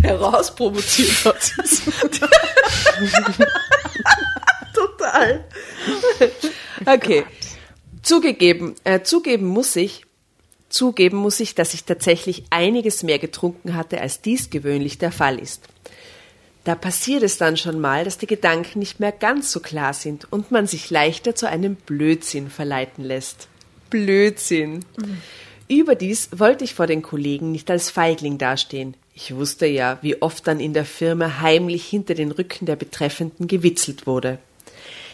herausprovoziert 0.00 1.24
hat 1.24 1.42
sie 1.42 1.60
es. 1.62 1.82
Total. 5.00 5.44
Okay. 6.86 7.24
Zugegeben, 8.02 8.74
äh, 8.84 9.02
zugeben 9.02 9.46
muss 9.46 9.76
ich, 9.76 10.06
zugeben 10.70 11.18
muss 11.18 11.40
ich, 11.40 11.54
dass 11.54 11.74
ich 11.74 11.84
tatsächlich 11.84 12.44
einiges 12.48 13.02
mehr 13.02 13.18
getrunken 13.18 13.74
hatte, 13.76 14.00
als 14.00 14.22
dies 14.22 14.48
gewöhnlich 14.48 14.96
der 14.96 15.12
Fall 15.12 15.38
ist. 15.38 15.68
Da 16.64 16.74
passiert 16.74 17.22
es 17.22 17.36
dann 17.36 17.58
schon 17.58 17.80
mal, 17.80 18.04
dass 18.04 18.16
die 18.16 18.26
Gedanken 18.26 18.78
nicht 18.78 18.98
mehr 18.98 19.12
ganz 19.12 19.52
so 19.52 19.60
klar 19.60 19.92
sind 19.92 20.32
und 20.32 20.50
man 20.50 20.66
sich 20.66 20.88
leichter 20.88 21.34
zu 21.34 21.46
einem 21.46 21.74
Blödsinn 21.74 22.48
verleiten 22.48 23.04
lässt. 23.04 23.48
Blödsinn. 23.90 24.84
Überdies 25.68 26.30
wollte 26.32 26.64
ich 26.64 26.74
vor 26.74 26.86
den 26.86 27.02
Kollegen 27.02 27.52
nicht 27.52 27.70
als 27.70 27.90
Feigling 27.90 28.38
dastehen. 28.38 28.94
Ich 29.14 29.34
wusste 29.34 29.66
ja, 29.66 29.98
wie 30.00 30.20
oft 30.22 30.46
dann 30.46 30.60
in 30.60 30.72
der 30.72 30.84
Firma 30.84 31.40
heimlich 31.40 31.84
hinter 31.84 32.14
den 32.14 32.32
Rücken 32.32 32.66
der 32.66 32.76
Betreffenden 32.76 33.48
gewitzelt 33.48 34.06
wurde. 34.06 34.38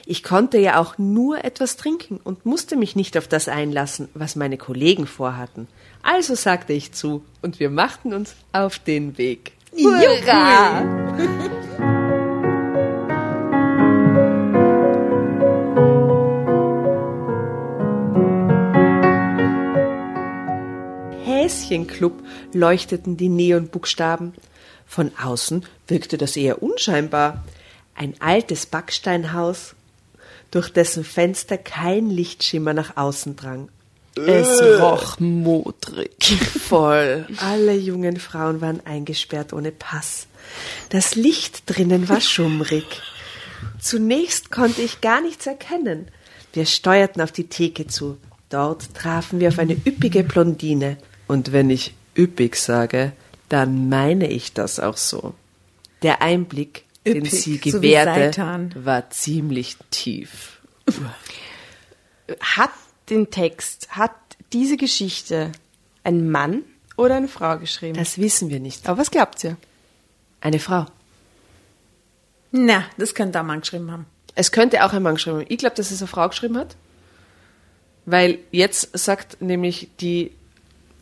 Ich 0.09 0.23
konnte 0.23 0.59
ja 0.59 0.79
auch 0.79 0.99
nur 0.99 1.45
etwas 1.45 1.77
trinken 1.77 2.21
und 2.23 2.47
musste 2.47 2.77
mich 2.77 2.95
nicht 2.95 3.19
auf 3.19 3.27
das 3.27 3.49
einlassen, 3.49 4.09
was 4.15 4.37
meine 4.37 4.57
Kollegen 4.57 5.09
vorhatten. 5.09 5.67
Also 6.05 6.37
sagte 6.37 6.75
ich 6.75 6.93
zu 6.93 7.25
und 7.43 7.59
wir 7.59 7.71
machten 7.71 8.15
uns 8.15 8.37
auf 8.53 8.79
den 8.79 9.19
Weg. 9.19 9.55
Hurra! 9.73 10.85
Häschenclub 21.25 22.23
leuchteten 22.53 23.17
die 23.17 23.29
Neonbuchstaben. 23.29 24.35
Von 24.87 25.11
außen 25.21 25.67
wirkte 25.89 26.17
das 26.17 26.37
eher 26.37 26.63
unscheinbar. 26.63 27.43
Ein 27.97 28.15
altes 28.21 28.67
Backsteinhaus, 28.67 29.75
durch 30.50 30.71
dessen 30.71 31.05
Fenster 31.05 31.59
kein 31.59 32.11
Lichtschimmer 32.11 32.75
nach 32.75 32.97
außen 32.97 33.37
drang. 33.37 33.69
es 34.17 34.81
roch 34.81 35.19
modrig. 35.21 36.38
Voll. 36.69 37.26
Alle 37.38 37.75
jungen 37.75 38.17
Frauen 38.19 38.61
waren 38.61 38.81
eingesperrt 38.85 39.53
ohne 39.53 39.73
Pass. 39.73 40.26
Das 40.88 41.15
Licht 41.15 41.62
drinnen 41.67 42.09
war 42.09 42.21
schummrig. 42.21 42.87
Zunächst 43.81 44.50
konnte 44.50 44.83
ich 44.83 45.00
gar 45.00 45.21
nichts 45.21 45.47
erkennen. 45.47 46.09
Wir 46.53 46.67
steuerten 46.67 47.21
auf 47.21 47.33
die 47.33 47.49
Theke 47.49 47.87
zu. 47.87 48.17
Dort 48.49 48.95
trafen 48.95 49.41
wir 49.41 49.49
auf 49.49 49.59
eine 49.59 49.75
üppige 49.75 50.23
Blondine. 50.23 50.97
Und 51.26 51.53
wenn 51.53 51.69
ich 51.69 51.95
üppig 52.17 52.57
sage, 52.57 53.12
dann 53.49 53.88
meine 53.88 54.29
ich 54.31 54.53
das 54.53 54.81
auch 54.81 54.97
so. 54.97 55.35
Der 56.03 56.23
Einblick, 56.23 56.85
den 57.07 57.19
Üppig, 57.19 57.33
sie 57.33 57.57
so 57.57 57.65
wie 57.65 57.89
gewährte, 57.89 58.21
Seitan. 58.21 58.73
war 58.77 59.11
ziemlich 59.11 59.77
tief. 59.91 60.61
Hat 62.41 62.71
den 63.09 63.31
Text, 63.31 63.89
hat 63.91 64.13
diese 64.53 64.77
Geschichte 64.77 65.53
ein 66.05 66.31
Mann 66.31 66.63
oder 66.97 67.17
eine 67.17 67.29
Frau 67.29 67.59
geschrieben? 67.59 67.97
Das 67.97 68.19
wissen 68.19 68.51
wir 68.51 68.61
nicht. 68.61 68.89
Aber 68.89 68.99
was 68.99 69.11
glaubt 69.11 69.43
ihr? 69.45 69.57
Eine 70.41 70.59
Frau. 70.59 70.87
Na, 72.53 72.85
das 72.97 73.15
könnte 73.15 73.41
ein 73.41 73.47
Mann 73.47 73.61
geschrieben 73.61 73.91
haben. 73.91 74.07
Es 74.35 74.53
könnte 74.53 74.85
auch 74.85 74.93
ein 74.93 75.03
Mann 75.03 75.15
geschrieben 75.15 75.39
haben. 75.39 75.47
Ich 75.49 75.59
glaube, 75.59 75.77
dass 75.77 75.91
es 75.91 76.01
eine 76.01 76.09
Frau 76.09 76.29
geschrieben 76.29 76.57
hat. 76.57 76.77
Weil 78.05 78.39
jetzt 78.53 78.97
sagt 78.97 79.43
nämlich 79.43 79.91
die, 80.01 80.33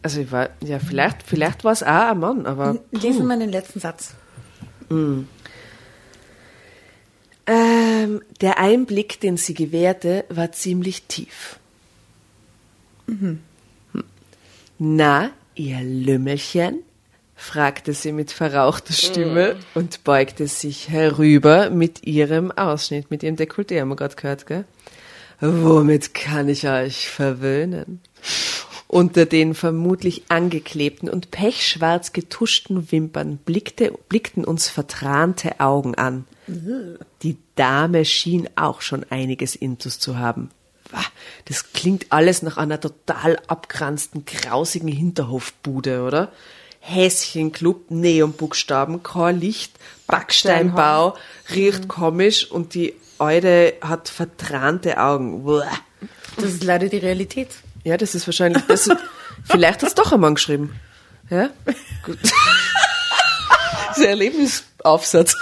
also 0.03 0.21
ich 0.21 0.33
war, 0.33 0.49
ja, 0.63 0.79
vielleicht, 0.79 1.23
vielleicht 1.23 1.63
war 1.63 1.73
es 1.73 1.83
auch 1.83 1.87
ein 1.87 2.19
Mann, 2.19 2.47
aber 2.47 2.79
Lesen 2.93 3.27
wir 3.27 3.37
den 3.37 3.51
letzten 3.51 3.79
Satz. 3.79 4.15
Ähm, 7.47 8.23
der 8.41 8.59
Einblick, 8.59 9.21
den 9.21 9.37
sie 9.37 9.55
gewährte, 9.55 10.25
war 10.29 10.53
ziemlich 10.53 11.05
tief. 11.05 11.59
Hm. 13.07 13.41
Na, 14.79 15.31
ihr 15.55 15.81
Lümmelchen? 15.83 16.83
fragte 17.37 17.93
sie 17.93 18.13
mit 18.13 18.31
verrauchter 18.31 18.95
Stimme 18.95 19.57
und 19.75 20.05
beugte 20.05 20.47
sich 20.47 20.89
herüber 20.89 21.69
mit 21.69 22.07
ihrem 22.07 22.51
Ausschnitt, 22.51 23.11
mit 23.11 23.23
ihrem 23.23 23.37
Dekolleté, 23.37 23.81
haben 23.81 23.89
wir 23.89 23.97
gerade 23.97 24.15
gehört, 24.15 24.47
gell? 24.47 24.65
Womit 25.41 26.15
kann 26.15 26.49
ich 26.49 26.67
euch 26.67 27.09
verwöhnen? 27.09 28.01
Unter 28.87 29.27
den 29.27 29.55
vermutlich 29.55 30.23
angeklebten 30.29 31.11
und 31.11 31.31
pechschwarz 31.31 32.13
getuschten 32.13 32.93
Wimpern 32.93 33.39
blickte, 33.39 33.93
blickten 34.09 34.45
uns 34.45 34.69
vertrahnte 34.69 35.61
Augen 35.61 35.97
an. 35.97 36.25
Die 36.47 37.37
Dame 37.55 38.05
schien 38.05 38.49
auch 38.57 38.81
schon 38.81 39.05
einiges 39.11 39.57
Intus 39.57 39.99
zu 39.99 40.19
haben. 40.19 40.51
Das 41.47 41.73
klingt 41.73 42.07
alles 42.11 42.43
nach 42.43 42.57
einer 42.57 42.81
total 42.81 43.39
abgeranzten, 43.47 44.25
grausigen 44.25 44.89
Hinterhofbude, 44.89 46.03
oder? 46.03 46.31
Häschenclub, 46.81 47.91
Neonbuchstaben, 47.91 49.03
kein 49.03 49.41
Licht, 49.41 49.73
Backsteinbau, 50.07 51.17
riecht 51.55 51.89
komisch 51.89 52.51
und 52.51 52.75
die 52.75 52.95
Eude 53.19 53.75
hat 53.81 54.11
vertrahnte 54.11 54.99
Augen. 54.99 55.47
Das 56.37 56.45
ist 56.45 56.63
leider 56.63 56.89
die 56.89 56.99
Realität. 56.99 57.49
Ja, 57.85 57.97
das 57.97 58.15
ist 58.15 58.27
wahrscheinlich 58.27 58.63
das. 58.67 58.89
Vielleicht 59.45 59.83
hat 59.83 59.89
es 59.89 59.95
doch 59.95 60.13
ein 60.13 60.21
Mann 60.21 60.35
geschrieben. 60.35 60.79
Ja? 61.31 61.51
Gut. 62.05 62.19
Sehr 63.95 64.11
Erlebnisaufsatz. 64.11 65.37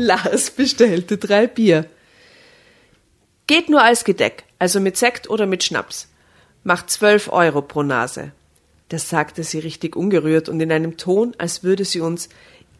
Lars 0.00 0.52
bestellte 0.52 1.18
drei 1.18 1.48
Bier. 1.48 1.84
Geht 3.48 3.68
nur 3.68 3.82
als 3.82 4.04
Gedeck, 4.04 4.44
also 4.60 4.78
mit 4.78 4.96
Sekt 4.96 5.28
oder 5.28 5.44
mit 5.44 5.64
Schnaps. 5.64 6.06
Macht 6.62 6.88
zwölf 6.88 7.28
Euro 7.32 7.62
pro 7.62 7.82
Nase. 7.82 8.30
Das 8.90 9.08
sagte 9.08 9.42
sie 9.42 9.58
richtig 9.58 9.96
ungerührt 9.96 10.48
und 10.48 10.60
in 10.60 10.70
einem 10.70 10.98
Ton, 10.98 11.34
als 11.38 11.64
würde 11.64 11.84
sie 11.84 12.00
uns 12.00 12.28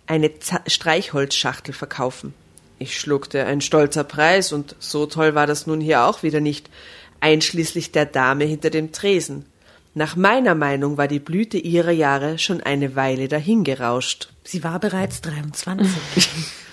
eine 0.07 0.39
Z 0.39 0.71
Streichholzschachtel 0.71 1.75
verkaufen. 1.75 2.35
Ich 2.79 3.01
schluckte 3.01 3.45
ein 3.47 3.63
stolzer 3.63 4.05
Preis 4.05 4.53
und 4.53 4.77
so 4.79 5.07
toll 5.07 5.35
war 5.35 5.49
das 5.49 5.67
nun 5.67 5.81
hier 5.81 6.05
auch 6.05 6.23
wieder 6.23 6.39
nicht, 6.39 6.71
einschließlich 7.19 7.91
der 7.91 8.07
Dame 8.07 8.45
hinter 8.45 8.71
dem 8.71 8.93
Tresen. 8.93 9.45
Nach 9.93 10.15
meiner 10.15 10.55
Meinung 10.55 10.97
war 10.99 11.09
die 11.09 11.19
Blüte 11.19 11.59
ihrer 11.59 11.91
Jahre 11.91 12.39
schon 12.39 12.61
eine 12.61 12.95
Weile 12.95 13.27
dahingerauscht. 13.27 14.29
Sie 14.45 14.63
war 14.63 14.79
bereits 14.79 15.21
23. 15.21 16.29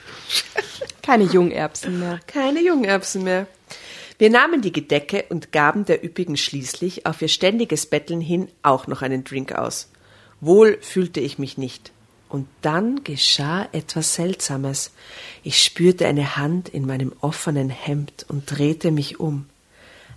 Keine 1.02 1.26
Jungerbsen 1.26 2.00
mehr. 2.00 2.20
Keine 2.28 2.62
Jungerbsen 2.62 3.24
mehr. 3.24 3.48
Wir 4.18 4.30
nahmen 4.30 4.62
die 4.62 4.72
Gedecke 4.72 5.26
und 5.30 5.52
gaben 5.52 5.86
der 5.86 6.04
Üppigen 6.04 6.38
schließlich 6.38 7.06
auf 7.06 7.22
ihr 7.22 7.28
ständiges 7.28 7.86
Betteln 7.86 8.22
hin 8.22 8.48
auch 8.64 8.88
noch 8.88 9.02
einen 9.02 9.24
Drink 9.24 9.52
aus. 9.54 9.90
Wohl 10.40 10.78
fühlte 10.82 11.20
ich 11.20 11.38
mich 11.38 11.58
nicht. 11.58 11.92
Und 12.30 12.48
dann 12.62 13.04
geschah 13.04 13.68
etwas 13.72 14.16
Seltsames. 14.16 14.92
Ich 15.44 15.62
spürte 15.62 16.08
eine 16.08 16.38
Hand 16.38 16.70
in 16.70 16.86
meinem 16.86 17.14
offenen 17.22 17.70
Hemd 17.70 18.26
und 18.28 18.50
drehte 18.50 18.92
mich 18.92 19.20
um. 19.20 19.48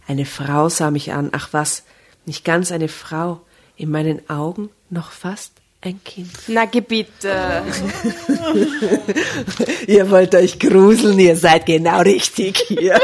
Eine 0.07 0.25
Frau 0.25 0.69
sah 0.69 0.91
mich 0.91 1.13
an, 1.13 1.31
ach 1.33 1.53
was, 1.53 1.85
nicht 2.25 2.45
ganz 2.45 2.73
eine 2.73 2.89
Frau, 2.89 3.41
in 3.77 3.91
meinen 3.91 4.29
Augen 4.31 4.71
noch 4.91 5.13
fast 5.13 5.53
ein 5.81 6.03
Kind. 6.03 6.31
Na, 6.49 6.65
geh 6.65 6.81
bitte. 6.81 7.63
Ihr 9.87 10.11
wollt 10.11 10.35
euch 10.35 10.59
gruseln, 10.59 11.19
ihr 11.21 11.37
seid 11.37 11.67
genau 11.67 12.01
richtig 12.01 12.59
hier. 12.67 13.01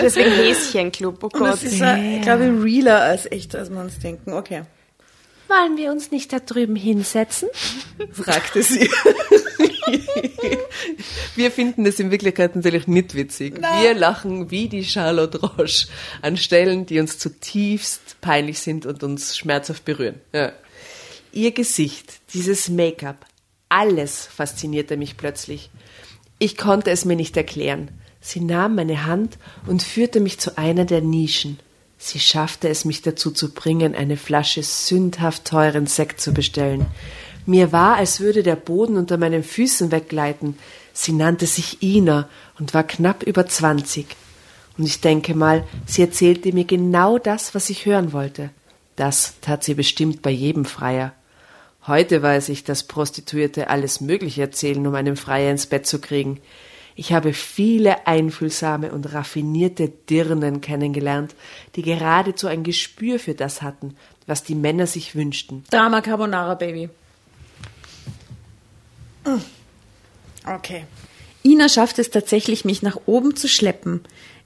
Deswegen 0.00 0.30
Häschenclub, 0.30 1.24
oh 1.24 1.28
Gott. 1.28 1.54
Das 1.54 1.64
ist, 1.64 1.80
äh, 1.80 2.20
glaube 2.20 2.46
ich, 2.46 2.62
realer 2.62 3.02
als 3.02 3.26
echt, 3.26 3.56
als 3.56 3.70
wir 3.70 3.80
uns 3.80 3.98
denken. 3.98 4.32
Okay. 4.32 4.62
Wollen 5.48 5.76
wir 5.76 5.90
uns 5.90 6.10
nicht 6.10 6.32
da 6.32 6.38
drüben 6.38 6.76
hinsetzen? 6.76 7.48
fragte 8.12 8.62
sie. 8.62 8.88
wir 11.36 11.50
finden 11.50 11.84
das 11.84 11.98
in 11.98 12.10
Wirklichkeit 12.10 12.54
natürlich 12.54 12.86
nicht 12.86 13.14
witzig. 13.14 13.58
Wir 13.80 13.94
lachen 13.94 14.50
wie 14.50 14.68
die 14.68 14.84
Charlotte 14.84 15.40
Roche 15.40 15.88
an 16.20 16.36
Stellen, 16.36 16.84
die 16.84 17.00
uns 17.00 17.18
zutiefst 17.18 18.20
peinlich 18.20 18.58
sind 18.60 18.84
und 18.84 19.02
uns 19.02 19.36
schmerzhaft 19.36 19.84
berühren. 19.86 20.20
Ja. 20.32 20.52
Ihr 21.38 21.52
Gesicht, 21.52 22.14
dieses 22.34 22.68
Make-up, 22.68 23.24
alles 23.68 24.26
faszinierte 24.26 24.96
mich 24.96 25.16
plötzlich. 25.16 25.70
Ich 26.40 26.56
konnte 26.56 26.90
es 26.90 27.04
mir 27.04 27.14
nicht 27.14 27.36
erklären. 27.36 27.92
Sie 28.20 28.40
nahm 28.40 28.74
meine 28.74 29.06
Hand 29.06 29.38
und 29.64 29.84
führte 29.84 30.18
mich 30.18 30.40
zu 30.40 30.58
einer 30.58 30.84
der 30.84 31.00
Nischen. 31.00 31.60
Sie 31.96 32.18
schaffte 32.18 32.68
es, 32.68 32.84
mich 32.84 33.02
dazu 33.02 33.30
zu 33.30 33.54
bringen, 33.54 33.94
eine 33.94 34.16
Flasche 34.16 34.64
sündhaft 34.64 35.44
teuren 35.44 35.86
Sekt 35.86 36.20
zu 36.20 36.34
bestellen. 36.34 36.86
Mir 37.46 37.70
war, 37.70 37.94
als 37.94 38.18
würde 38.18 38.42
der 38.42 38.56
Boden 38.56 38.96
unter 38.96 39.16
meinen 39.16 39.44
Füßen 39.44 39.92
weggleiten. 39.92 40.58
Sie 40.92 41.12
nannte 41.12 41.46
sich 41.46 41.80
Ina 41.84 42.28
und 42.58 42.74
war 42.74 42.82
knapp 42.82 43.22
über 43.22 43.46
zwanzig. 43.46 44.08
Und 44.76 44.86
ich 44.86 45.00
denke 45.00 45.36
mal, 45.36 45.62
sie 45.86 46.02
erzählte 46.02 46.52
mir 46.52 46.64
genau 46.64 47.16
das, 47.16 47.54
was 47.54 47.70
ich 47.70 47.86
hören 47.86 48.12
wollte. 48.12 48.50
Das 48.96 49.34
tat 49.40 49.62
sie 49.62 49.74
bestimmt 49.74 50.20
bei 50.20 50.30
jedem 50.30 50.64
Freier. 50.64 51.12
Heute 51.88 52.22
weiß 52.22 52.50
ich, 52.50 52.64
dass 52.64 52.82
Prostituierte 52.82 53.70
alles 53.70 54.02
Mögliche 54.02 54.42
erzählen, 54.42 54.86
um 54.86 54.94
einen 54.94 55.16
Freier 55.16 55.50
ins 55.50 55.66
Bett 55.66 55.86
zu 55.86 56.00
kriegen. 56.00 56.38
Ich 56.96 57.14
habe 57.14 57.32
viele 57.32 58.06
einfühlsame 58.06 58.92
und 58.92 59.14
raffinierte 59.14 59.88
Dirnen 59.88 60.60
kennengelernt, 60.60 61.34
die 61.76 61.82
geradezu 61.82 62.46
ein 62.46 62.62
Gespür 62.62 63.18
für 63.18 63.34
das 63.34 63.62
hatten, 63.62 63.96
was 64.26 64.42
die 64.42 64.54
Männer 64.54 64.86
sich 64.86 65.14
wünschten. 65.14 65.64
Drama 65.70 66.02
Carbonara, 66.02 66.56
Baby. 66.56 66.90
Mm. 69.24 69.40
Okay. 70.44 70.84
Ina 71.42 71.70
schafft 71.70 71.98
es 71.98 72.10
tatsächlich, 72.10 72.66
mich 72.66 72.82
nach 72.82 72.98
oben 73.06 73.34
zu 73.34 73.48
schleppen. 73.48 74.00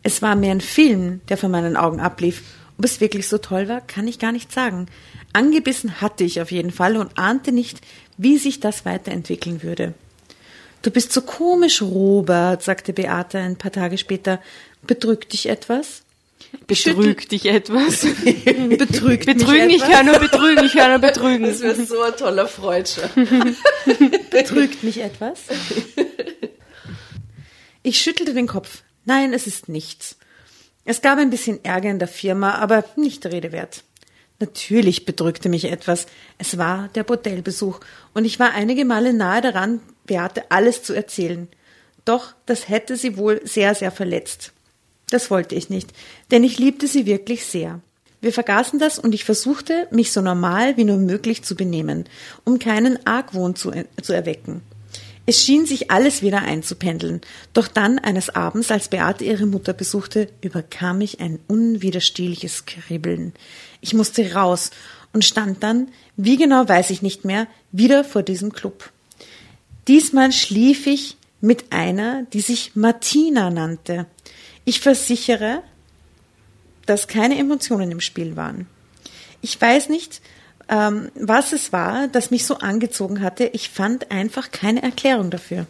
Es 0.05 0.23
war 0.23 0.37
mehr 0.37 0.53
ein 0.53 0.61
Film, 0.61 1.23
der 1.29 1.37
vor 1.37 1.49
meinen 1.49 1.77
Augen 1.77 1.99
ablief. 1.99 2.43
Ob 2.79 2.85
es 2.85 3.01
wirklich 3.01 3.29
so 3.29 3.39
toll 3.39 3.69
war, 3.69 3.81
kann 3.81 4.07
ich 4.07 4.19
gar 4.19 4.33
nicht 4.33 4.53
sagen. 4.53 4.87
Angebissen 5.33 6.01
hatte 6.01 6.25
ich 6.25 6.41
auf 6.41 6.51
jeden 6.51 6.71
Fall 6.71 6.97
und 6.97 7.19
ahnte 7.19 7.53
nicht, 7.53 7.81
wie 8.19 8.39
sich 8.39 8.61
das 8.61 8.85
weiterentwickeln 8.85 9.63
würde. 9.63 9.95
Du 10.83 10.91
bist 10.91 11.13
so 11.13 11.23
komisch, 11.23 11.81
Robert, 11.81 12.63
sagte 12.63 12.93
Beate 12.93 13.39
ein 13.39 13.57
paar 13.57 13.73
Tage 13.73 13.99
später. 13.99 14.41
Bedrückt 14.83 15.33
dich 15.33 15.49
etwas? 15.49 16.03
Betrügt 16.67 17.33
dich 17.33 17.47
etwas? 17.47 18.01
Betrügt 18.03 19.27
Betrügen, 19.27 19.67
mich 19.69 19.77
ich 19.77 19.83
etwas? 19.83 19.91
kann 19.91 20.07
nur 20.07 20.19
betrügen, 20.19 20.65
ich 20.65 20.73
kann 20.73 20.91
nur 20.91 20.99
betrügen. 20.99 21.47
Das 21.47 21.61
wäre 21.61 21.87
so 21.87 22.03
ein 22.03 22.17
toller 22.17 22.49
Freudscher. 22.49 23.09
Betrügt 24.31 24.83
mich 24.83 25.01
etwas? 25.01 25.39
Ich 27.83 28.01
schüttelte 28.01 28.35
den 28.35 28.49
Kopf. 28.49 28.83
Nein, 29.05 29.33
es 29.33 29.47
ist 29.47 29.69
nichts. 29.69 30.17
Es 30.85 31.01
gab 31.01 31.19
ein 31.19 31.31
bisschen 31.31 31.65
Ärger 31.65 31.91
in 31.91 31.99
der 32.01 32.09
Firma, 32.09 32.57
aber 32.57 32.85
nicht 32.97 33.25
der 33.25 33.33
Rede 33.33 33.53
wert. 33.53 33.85
Natürlich 34.43 35.05
bedrückte 35.05 35.49
mich 35.49 35.67
etwas. 35.67 36.07
Es 36.37 36.59
war 36.59 36.89
der 36.97 37.05
Bordellbesuch 37.05 37.79
und 38.13 38.25
ich 38.25 38.41
war 38.41 38.51
einige 38.51 38.85
Male 38.85 39.13
nahe 39.13 39.41
daran, 39.41 39.79
Beate 40.05 40.51
alles 40.51 40.83
zu 40.83 40.95
erzählen. 40.95 41.47
Doch 42.05 42.35
das 42.45 42.69
hätte 42.69 42.97
sie 42.97 43.17
wohl 43.17 43.41
sehr, 43.45 43.77
sehr 43.77 43.93
verletzt. 43.93 44.51
Das 45.11 45.31
wollte 45.31 45.55
ich 45.55 45.71
nicht, 45.71 45.91
denn 46.33 46.43
ich 46.43 46.59
liebte 46.59 46.89
sie 46.89 47.07
wirklich 47.07 47.47
sehr. 47.47 47.79
Wir 48.21 48.33
vergaßen 48.33 48.81
das 48.81 48.99
und 48.99 49.15
ich 49.15 49.23
versuchte, 49.23 49.87
mich 49.93 50.11
so 50.11 50.21
normal 50.21 50.77
wie 50.77 50.85
nur 50.85 50.97
möglich 50.97 51.45
zu 51.45 51.55
benehmen, 51.55 52.07
um 52.45 52.59
keinen 52.59 53.07
Argwohn 53.07 53.55
zu, 53.55 53.71
zu 54.03 54.13
erwecken. 54.13 54.63
Es 55.25 55.45
schien 55.45 55.67
sich 55.67 55.91
alles 55.91 56.23
wieder 56.23 56.43
einzupendeln, 56.43 57.21
doch 57.53 57.69
dann 57.69 57.99
eines 57.99 58.31
Abends, 58.31 58.71
als 58.71 58.89
Beate 58.89 59.25
ihre 59.25 59.47
Mutter 59.47 59.73
besuchte, 59.73 60.29
überkam 60.41 60.99
mich 60.99 61.21
ein 61.21 61.39
unwiderstehliches 61.47 62.67
Kribbeln. 62.67 63.33
Ich 63.81 63.95
musste 63.95 64.35
raus 64.35 64.71
und 65.13 65.25
stand 65.25 65.63
dann, 65.63 65.89
wie 66.17 66.37
genau 66.37 66.69
weiß 66.69 66.91
ich 66.91 67.03
nicht 67.03 67.25
mehr, 67.25 67.47
wieder 67.71 68.03
vor 68.03 68.23
diesem 68.23 68.53
Club. 68.53 68.91
Diesmal 69.87 70.33
schlief 70.33 70.87
ich 70.87 71.17
mit 71.41 71.73
einer, 71.73 72.25
die 72.33 72.41
sich 72.41 72.75
Martina 72.75 73.51
nannte. 73.51 74.07
Ich 74.65 74.81
versichere, 74.81 75.63
dass 76.87 77.09
keine 77.09 77.39
Emotionen 77.39 77.91
im 77.91 78.01
Spiel 78.01 78.37
waren. 78.37 78.67
Ich 79.41 79.61
weiß 79.61 79.89
nicht, 79.89 80.21
ähm, 80.69 81.09
was 81.15 81.53
es 81.53 81.73
war, 81.73 82.09
das 82.09 82.31
mich 82.31 82.47
so 82.47 82.59
angezogen 82.59 83.21
hatte. 83.21 83.45
Ich 83.53 83.71
fand 83.71 84.11
einfach 84.11 84.51
keine 84.51 84.83
Erklärung 84.83 85.31
dafür. 85.31 85.67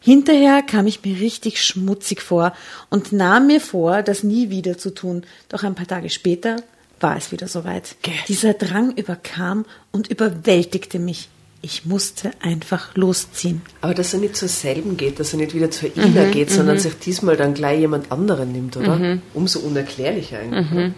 Hinterher 0.00 0.62
kam 0.62 0.86
ich 0.86 1.04
mir 1.04 1.18
richtig 1.18 1.60
schmutzig 1.62 2.22
vor 2.22 2.52
und 2.90 3.12
nahm 3.12 3.48
mir 3.48 3.60
vor, 3.60 4.02
das 4.02 4.22
nie 4.22 4.50
wieder 4.50 4.78
zu 4.78 4.94
tun. 4.94 5.24
Doch 5.48 5.64
ein 5.64 5.74
paar 5.74 5.86
Tage 5.86 6.10
später 6.10 6.56
war 7.00 7.16
es 7.16 7.32
wieder 7.32 7.48
soweit. 7.48 7.96
Gell. 8.02 8.14
Dieser 8.28 8.54
Drang 8.54 8.92
überkam 8.92 9.64
und 9.90 10.08
überwältigte 10.08 10.98
mich. 10.98 11.28
Ich 11.60 11.86
musste 11.86 12.30
einfach 12.40 12.94
losziehen. 12.94 13.62
Aber 13.80 13.94
dass 13.94 14.14
er 14.14 14.20
nicht 14.20 14.36
zur 14.36 14.46
selben 14.46 14.96
geht, 14.96 15.18
dass 15.18 15.32
er 15.32 15.38
nicht 15.38 15.54
wieder 15.54 15.70
zur 15.70 15.96
Ina 15.96 16.30
geht, 16.30 16.50
sondern 16.50 16.78
sich 16.78 16.96
diesmal 16.98 17.36
dann 17.36 17.54
gleich 17.54 17.80
jemand 17.80 18.12
anderen 18.12 18.52
nimmt, 18.52 18.76
oder? 18.76 19.18
Umso 19.34 19.58
unerklärlicher 19.60 20.38
eigentlich. 20.38 20.70
ne? 20.70 20.94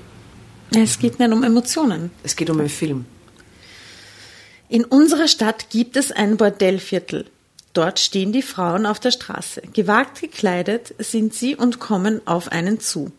Es 0.74 0.98
geht 0.98 1.18
nicht 1.18 1.32
um 1.32 1.42
Emotionen. 1.42 2.10
Es 2.22 2.36
geht 2.36 2.50
um 2.50 2.60
einen 2.60 2.68
Film. 2.68 3.06
In 4.68 4.84
unserer 4.84 5.28
Stadt 5.28 5.70
gibt 5.70 5.96
es 5.96 6.12
ein 6.12 6.36
Bordellviertel. 6.36 7.26
Dort 7.72 7.98
stehen 8.00 8.32
die 8.32 8.42
Frauen 8.42 8.86
auf 8.86 9.00
der 9.00 9.10
Straße. 9.10 9.62
Gewagt 9.72 10.20
gekleidet 10.20 10.94
sind 10.98 11.32
sie 11.32 11.56
und 11.56 11.78
kommen 11.78 12.20
auf 12.26 12.52
einen 12.52 12.80
zu. 12.80 13.12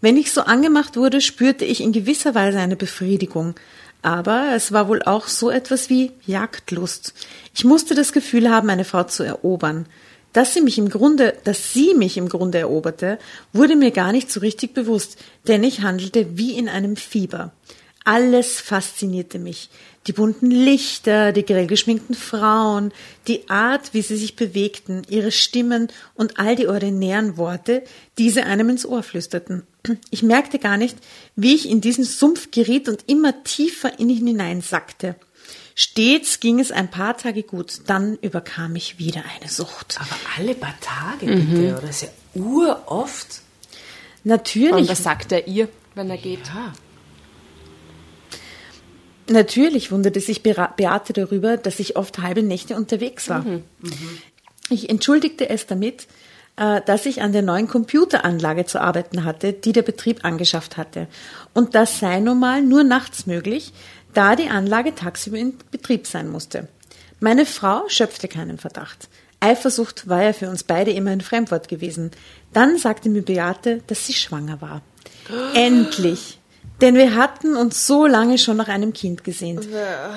Wenn 0.00 0.16
ich 0.16 0.32
so 0.32 0.42
angemacht 0.42 0.96
wurde, 0.96 1.20
spürte 1.20 1.64
ich 1.64 1.82
in 1.82 1.92
gewisser 1.92 2.34
Weise 2.34 2.60
eine 2.60 2.76
Befriedigung. 2.76 3.54
Aber 4.02 4.52
es 4.54 4.72
war 4.72 4.88
wohl 4.88 5.02
auch 5.02 5.26
so 5.26 5.50
etwas 5.50 5.90
wie 5.90 6.12
Jagdlust. 6.24 7.12
Ich 7.54 7.64
musste 7.64 7.94
das 7.94 8.12
Gefühl 8.12 8.50
haben, 8.50 8.70
eine 8.70 8.84
Frau 8.84 9.04
zu 9.04 9.22
erobern. 9.22 9.86
Dass 10.32 10.52
sie 10.52 10.60
mich 10.60 10.76
im 10.78 10.90
Grunde, 10.90 11.36
dass 11.44 11.72
sie 11.72 11.94
mich 11.94 12.16
im 12.16 12.28
Grunde 12.28 12.58
eroberte, 12.58 13.18
wurde 13.52 13.76
mir 13.76 13.90
gar 13.90 14.12
nicht 14.12 14.30
so 14.30 14.40
richtig 14.40 14.74
bewusst, 14.74 15.16
denn 15.48 15.64
ich 15.64 15.80
handelte 15.80 16.36
wie 16.36 16.58
in 16.58 16.68
einem 16.68 16.96
Fieber. 16.96 17.52
Alles 18.04 18.60
faszinierte 18.60 19.40
mich. 19.40 19.68
Die 20.06 20.12
bunten 20.12 20.52
Lichter, 20.52 21.32
die 21.32 21.44
grell 21.44 21.66
geschminkten 21.66 22.14
Frauen, 22.14 22.92
die 23.26 23.50
Art, 23.50 23.92
wie 23.94 24.02
sie 24.02 24.16
sich 24.16 24.36
bewegten, 24.36 25.02
ihre 25.08 25.32
Stimmen 25.32 25.88
und 26.14 26.38
all 26.38 26.54
die 26.54 26.68
ordinären 26.68 27.36
Worte, 27.36 27.82
die 28.16 28.30
sie 28.30 28.42
einem 28.42 28.68
ins 28.68 28.86
Ohr 28.86 29.02
flüsterten. 29.02 29.64
Ich 30.10 30.22
merkte 30.22 30.60
gar 30.60 30.76
nicht, 30.76 30.96
wie 31.34 31.56
ich 31.56 31.68
in 31.68 31.80
diesen 31.80 32.04
Sumpf 32.04 32.52
geriet 32.52 32.88
und 32.88 33.02
immer 33.08 33.42
tiefer 33.42 33.98
in 33.98 34.08
ihn 34.08 34.28
hineinsackte. 34.28 35.16
Stets 35.78 36.40
ging 36.40 36.58
es 36.58 36.72
ein 36.72 36.90
paar 36.90 37.18
Tage 37.18 37.42
gut, 37.42 37.82
dann 37.86 38.16
überkam 38.22 38.72
mich 38.72 38.98
wieder 38.98 39.22
eine 39.38 39.50
Sucht. 39.50 39.98
Aber 40.00 40.16
alle 40.38 40.54
paar 40.54 40.74
Tage 40.80 41.26
bitte, 41.26 41.72
oder? 41.76 41.82
Das 41.82 42.02
ist 42.02 42.10
ja 42.34 42.42
uroft. 42.42 43.42
Natürlich, 44.24 44.72
Und 44.72 44.88
was 44.88 45.02
sagt 45.02 45.32
er 45.32 45.46
ihr, 45.46 45.68
wenn 45.94 46.08
er 46.08 46.16
geht? 46.16 46.46
Ja. 46.46 46.72
Natürlich 49.28 49.92
wunderte 49.92 50.20
sich 50.20 50.42
Beate 50.42 51.12
darüber, 51.12 51.58
dass 51.58 51.78
ich 51.78 51.96
oft 51.96 52.20
halbe 52.20 52.42
Nächte 52.42 52.74
unterwegs 52.74 53.28
war. 53.28 53.44
Ich 54.70 54.88
entschuldigte 54.88 55.50
es 55.50 55.66
damit, 55.66 56.06
äh, 56.56 56.80
dass 56.86 57.04
ich 57.04 57.20
an 57.20 57.32
der 57.32 57.42
neuen 57.42 57.68
Computeranlage 57.68 58.64
zu 58.64 58.80
arbeiten 58.80 59.24
hatte, 59.24 59.52
die 59.52 59.72
der 59.72 59.82
Betrieb 59.82 60.24
angeschafft 60.24 60.76
hatte. 60.76 61.06
Und 61.52 61.74
das 61.74 62.00
sei 62.00 62.20
nun 62.20 62.40
mal 62.40 62.62
nur 62.62 62.82
nachts 62.82 63.26
möglich, 63.26 63.72
da 64.16 64.34
die 64.34 64.48
Anlage 64.48 64.94
tagsüber 64.94 65.36
in 65.36 65.54
Betrieb 65.70 66.06
sein 66.06 66.28
musste. 66.28 66.68
Meine 67.20 67.46
Frau 67.46 67.82
schöpfte 67.88 68.28
keinen 68.28 68.58
Verdacht. 68.58 69.08
Eifersucht 69.40 70.08
war 70.08 70.22
ja 70.22 70.32
für 70.32 70.48
uns 70.48 70.64
beide 70.64 70.90
immer 70.90 71.10
ein 71.10 71.20
Fremdwort 71.20 71.68
gewesen. 71.68 72.10
Dann 72.52 72.78
sagte 72.78 73.10
mir 73.10 73.22
Beate, 73.22 73.82
dass 73.86 74.06
sie 74.06 74.14
schwanger 74.14 74.60
war. 74.60 74.82
Endlich! 75.54 76.38
Denn 76.80 76.94
wir 76.94 77.14
hatten 77.14 77.56
uns 77.56 77.86
so 77.86 78.06
lange 78.06 78.38
schon 78.38 78.56
nach 78.56 78.68
einem 78.68 78.92
Kind 78.92 79.24
gesehnt. 79.24 79.66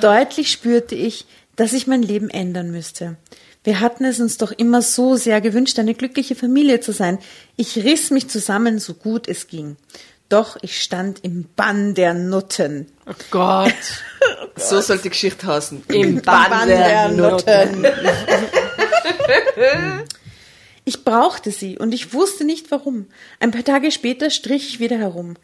Deutlich 0.02 0.52
spürte 0.52 0.96
ich, 0.96 1.26
dass 1.56 1.74
ich 1.74 1.88
mein 1.88 2.02
Leben 2.02 2.30
ändern 2.30 2.72
müsste. 2.72 3.18
Wir 3.64 3.82
hatten 3.82 4.06
es 4.06 4.20
uns 4.20 4.38
doch 4.38 4.52
immer 4.52 4.82
so 4.82 5.16
sehr 5.16 5.42
gewünscht, 5.42 5.80
eine 5.80 5.94
glückliche 5.94 6.36
Familie 6.36 6.80
zu 6.80 6.94
sein. 6.94 7.20
Ich 7.58 7.78
riss 7.78 8.10
mich 8.10 8.30
zusammen, 8.30 8.80
so 8.80 8.94
gut 8.94 9.28
es 9.28 9.48
ging. 9.48 9.76
Doch 10.30 10.58
ich 10.62 10.82
stand 10.82 11.24
im 11.24 11.50
Bann 11.56 11.96
der 11.96 12.14
Nutten. 12.14 12.88
Oh 13.08 13.14
Gott. 13.32 13.74
So 14.56 14.82
soll 14.82 14.98
die 14.98 15.10
Geschichte 15.10 15.48
heißen. 15.48 15.84
Im 15.88 16.22
Bann 16.22 16.68
der 16.68 17.08
Nutten. 17.10 17.88
Ich 20.84 21.06
brauchte 21.06 21.52
sie 21.52 21.78
und 21.78 21.94
ich 21.94 22.14
wusste 22.14 22.44
nicht 22.44 22.70
warum. 22.70 23.08
Ein 23.40 23.52
paar 23.52 23.64
Tage 23.64 23.90
später 23.92 24.30
strich 24.30 24.68
ich 24.68 24.80
wieder 24.82 24.98
herum. 24.98 25.36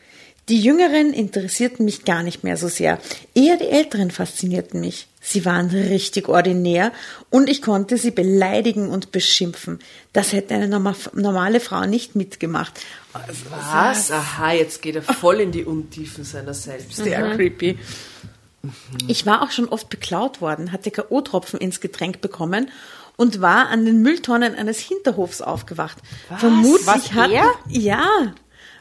Die 0.47 0.61
Jüngeren 0.61 1.11
interessierten 1.11 1.85
mich 1.85 2.05
gar 2.05 2.21
nicht 2.21 2.43
mehr 2.43 2.55
so 2.55 2.67
sehr. 2.67 2.99
Eher 3.33 3.57
die 3.57 3.67
Älteren 3.67 4.11
faszinierten 4.11 4.79
mich. 4.79 5.07
Sie 5.19 5.43
waren 5.43 5.71
richtig 5.71 6.29
ordinär 6.29 6.91
und 7.31 7.49
ich 7.49 7.63
konnte 7.63 7.97
sie 7.97 8.11
beleidigen 8.11 8.89
und 8.89 9.11
beschimpfen. 9.11 9.79
Das 10.13 10.33
hätte 10.33 10.53
eine 10.53 10.67
norma 10.67 10.95
normale 11.13 11.59
Frau 11.59 11.85
nicht 11.87 12.15
mitgemacht. 12.15 12.79
Was? 13.49 14.11
Aha, 14.11 14.51
jetzt 14.53 14.83
geht 14.83 14.95
er 14.97 15.01
voll 15.01 15.39
in 15.39 15.51
die 15.51 15.63
Untiefen 15.63 16.23
seiner 16.23 16.53
selbst. 16.53 16.97
Sehr 16.97 17.35
creepy. 17.35 17.79
Ich 19.07 19.25
war 19.25 19.41
auch 19.41 19.49
schon 19.49 19.67
oft 19.67 19.89
beklaut 19.89 20.41
worden, 20.41 20.71
hatte 20.71 20.91
K.O.-Tropfen 20.91 21.57
ins 21.57 21.81
Getränk 21.81 22.21
bekommen 22.21 22.69
und 23.17 23.41
war 23.41 23.69
an 23.69 23.85
den 23.85 24.01
Mülltonnen 24.01 24.53
eines 24.53 24.79
Hinterhofs 24.79 25.41
aufgewacht. 25.41 25.97
Vermutlich 26.37 26.85
Was, 26.85 27.11
er? 27.11 27.51
ja, 27.69 28.35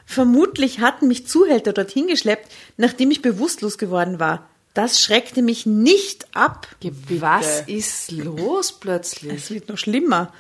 vermutlich 0.07 0.81
hatten 0.81 1.09
mich 1.09 1.27
Zuhälter 1.27 1.73
dorthin 1.73 2.07
geschleppt, 2.07 2.51
nachdem 2.77 3.11
ich 3.11 3.23
bewusstlos 3.23 3.79
geworden 3.79 4.21
war. 4.21 4.49
Das 4.75 5.01
schreckte 5.01 5.41
mich 5.41 5.67
nicht 5.67 6.27
ab. 6.35 6.67
Was 7.09 7.61
ist 7.69 8.11
los 8.11 8.73
plötzlich? 8.73 9.33
Es 9.33 9.51
wird 9.51 9.69
noch 9.69 9.79
schlimmer. 9.79 10.33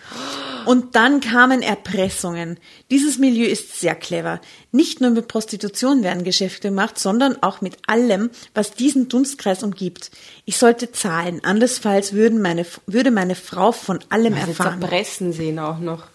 Und 0.66 0.96
dann 0.96 1.20
kamen 1.20 1.62
Erpressungen. 1.62 2.58
Dieses 2.90 3.18
Milieu 3.18 3.46
ist 3.46 3.78
sehr 3.78 3.94
clever. 3.94 4.40
Nicht 4.72 5.00
nur 5.00 5.10
mit 5.10 5.28
Prostitution 5.28 6.02
werden 6.02 6.24
Geschäfte 6.24 6.70
gemacht, 6.70 6.98
sondern 6.98 7.40
auch 7.44 7.60
mit 7.60 7.76
allem, 7.86 8.30
was 8.54 8.72
diesen 8.72 9.08
Dunstkreis 9.08 9.62
umgibt. 9.62 10.10
Ich 10.46 10.56
sollte 10.56 10.90
zahlen, 10.90 11.44
andernfalls 11.44 12.12
würden 12.12 12.42
meine, 12.42 12.66
würde 12.88 13.12
meine 13.12 13.36
Frau 13.36 13.70
von 13.70 14.00
allem 14.08 14.34
Also 14.34 14.48
erfahren. 14.48 14.80
zerpressen 14.80 15.32
sehen 15.32 15.60
auch 15.60 15.78
noch. 15.78 16.08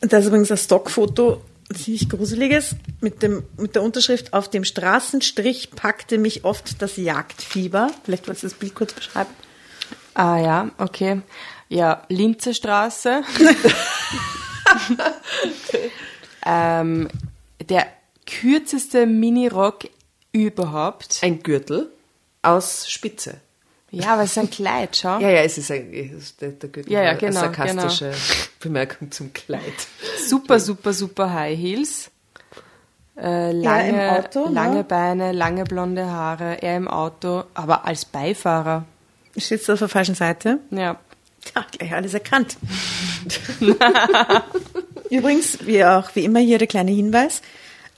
Das 0.00 0.22
ist 0.22 0.28
übrigens 0.28 0.52
ein 0.52 0.58
Stockfoto, 0.58 1.42
ziemlich 1.74 2.08
gruseliges, 2.08 2.76
mit, 3.00 3.22
dem, 3.22 3.44
mit 3.56 3.74
der 3.74 3.82
Unterschrift 3.82 4.32
auf 4.32 4.48
dem 4.48 4.64
Straßenstrich 4.64 5.70
packte 5.70 6.18
mich 6.18 6.44
oft 6.44 6.80
das 6.82 6.96
Jagdfieber. 6.96 7.90
Vielleicht 8.04 8.26
wolltest 8.26 8.44
du 8.44 8.48
das 8.48 8.58
Bild 8.58 8.74
kurz 8.74 8.92
beschreiben. 8.92 9.30
Ah 10.14 10.38
ja, 10.38 10.70
okay. 10.78 11.22
Ja, 11.68 12.02
Linzer 12.08 12.52
Straße. 12.52 13.22
ähm, 16.46 17.08
der 17.68 17.86
kürzeste 18.26 19.06
Minirock 19.06 19.88
überhaupt. 20.32 21.20
Ein 21.22 21.42
Gürtel 21.42 21.92
aus 22.42 22.88
Spitze. 22.88 23.40
Ja, 23.92 24.14
aber 24.14 24.22
es 24.22 24.30
ist 24.30 24.38
ein 24.38 24.50
Kleid, 24.50 24.96
schau. 24.96 25.18
Ja, 25.18 25.30
ja, 25.30 25.42
es 25.42 25.58
ist 25.58 25.70
ein, 25.70 25.90
der, 26.40 26.50
der 26.50 26.68
Gürtel. 26.68 26.92
Ja, 26.92 27.02
ja, 27.02 27.10
eine 27.10 27.18
genau, 27.18 27.40
sarkastische 27.40 28.12
Bemerkung 28.60 29.10
zum 29.10 29.32
Kleid. 29.32 29.62
Super, 30.28 30.60
super, 30.60 30.92
super 30.92 31.32
High 31.32 31.58
Heels. 31.58 32.10
Äh, 33.16 33.52
lange, 33.52 33.88
im 33.88 34.24
Auto, 34.24 34.48
ne? 34.48 34.54
lange 34.54 34.84
Beine, 34.84 35.32
lange 35.32 35.64
blonde 35.64 36.06
Haare, 36.06 36.62
er 36.62 36.76
im 36.76 36.88
Auto, 36.88 37.44
aber 37.52 37.84
als 37.84 38.04
Beifahrer. 38.04 38.84
Steht 39.36 39.68
auf 39.68 39.78
der 39.78 39.88
falschen 39.88 40.14
Seite? 40.14 40.58
Ja. 40.70 40.96
Ja, 41.54 41.66
gleich 41.72 41.92
alles 41.92 42.14
erkannt. 42.14 42.56
Übrigens, 45.10 45.58
wie 45.66 45.84
auch 45.84 46.14
wie 46.14 46.24
immer 46.24 46.40
hier 46.40 46.58
der 46.58 46.66
kleine 46.66 46.90
Hinweis. 46.90 47.42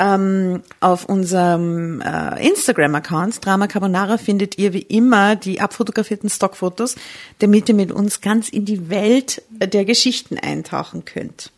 Ähm, 0.02 0.64
auf 0.80 1.04
unserem 1.04 2.00
äh, 2.00 2.44
Instagram-Account 2.44 3.46
Drama 3.46 3.68
Carbonara 3.68 4.18
findet 4.18 4.58
ihr 4.58 4.72
wie 4.72 4.82
immer 4.82 5.36
die 5.36 5.60
abfotografierten 5.60 6.28
Stockfotos, 6.28 6.96
damit 7.38 7.68
ihr 7.68 7.76
mit 7.76 7.92
uns 7.92 8.20
ganz 8.20 8.48
in 8.48 8.64
die 8.64 8.90
Welt 8.90 9.42
der 9.50 9.84
Geschichten 9.84 10.38
eintauchen 10.38 11.04
könnt. 11.04 11.52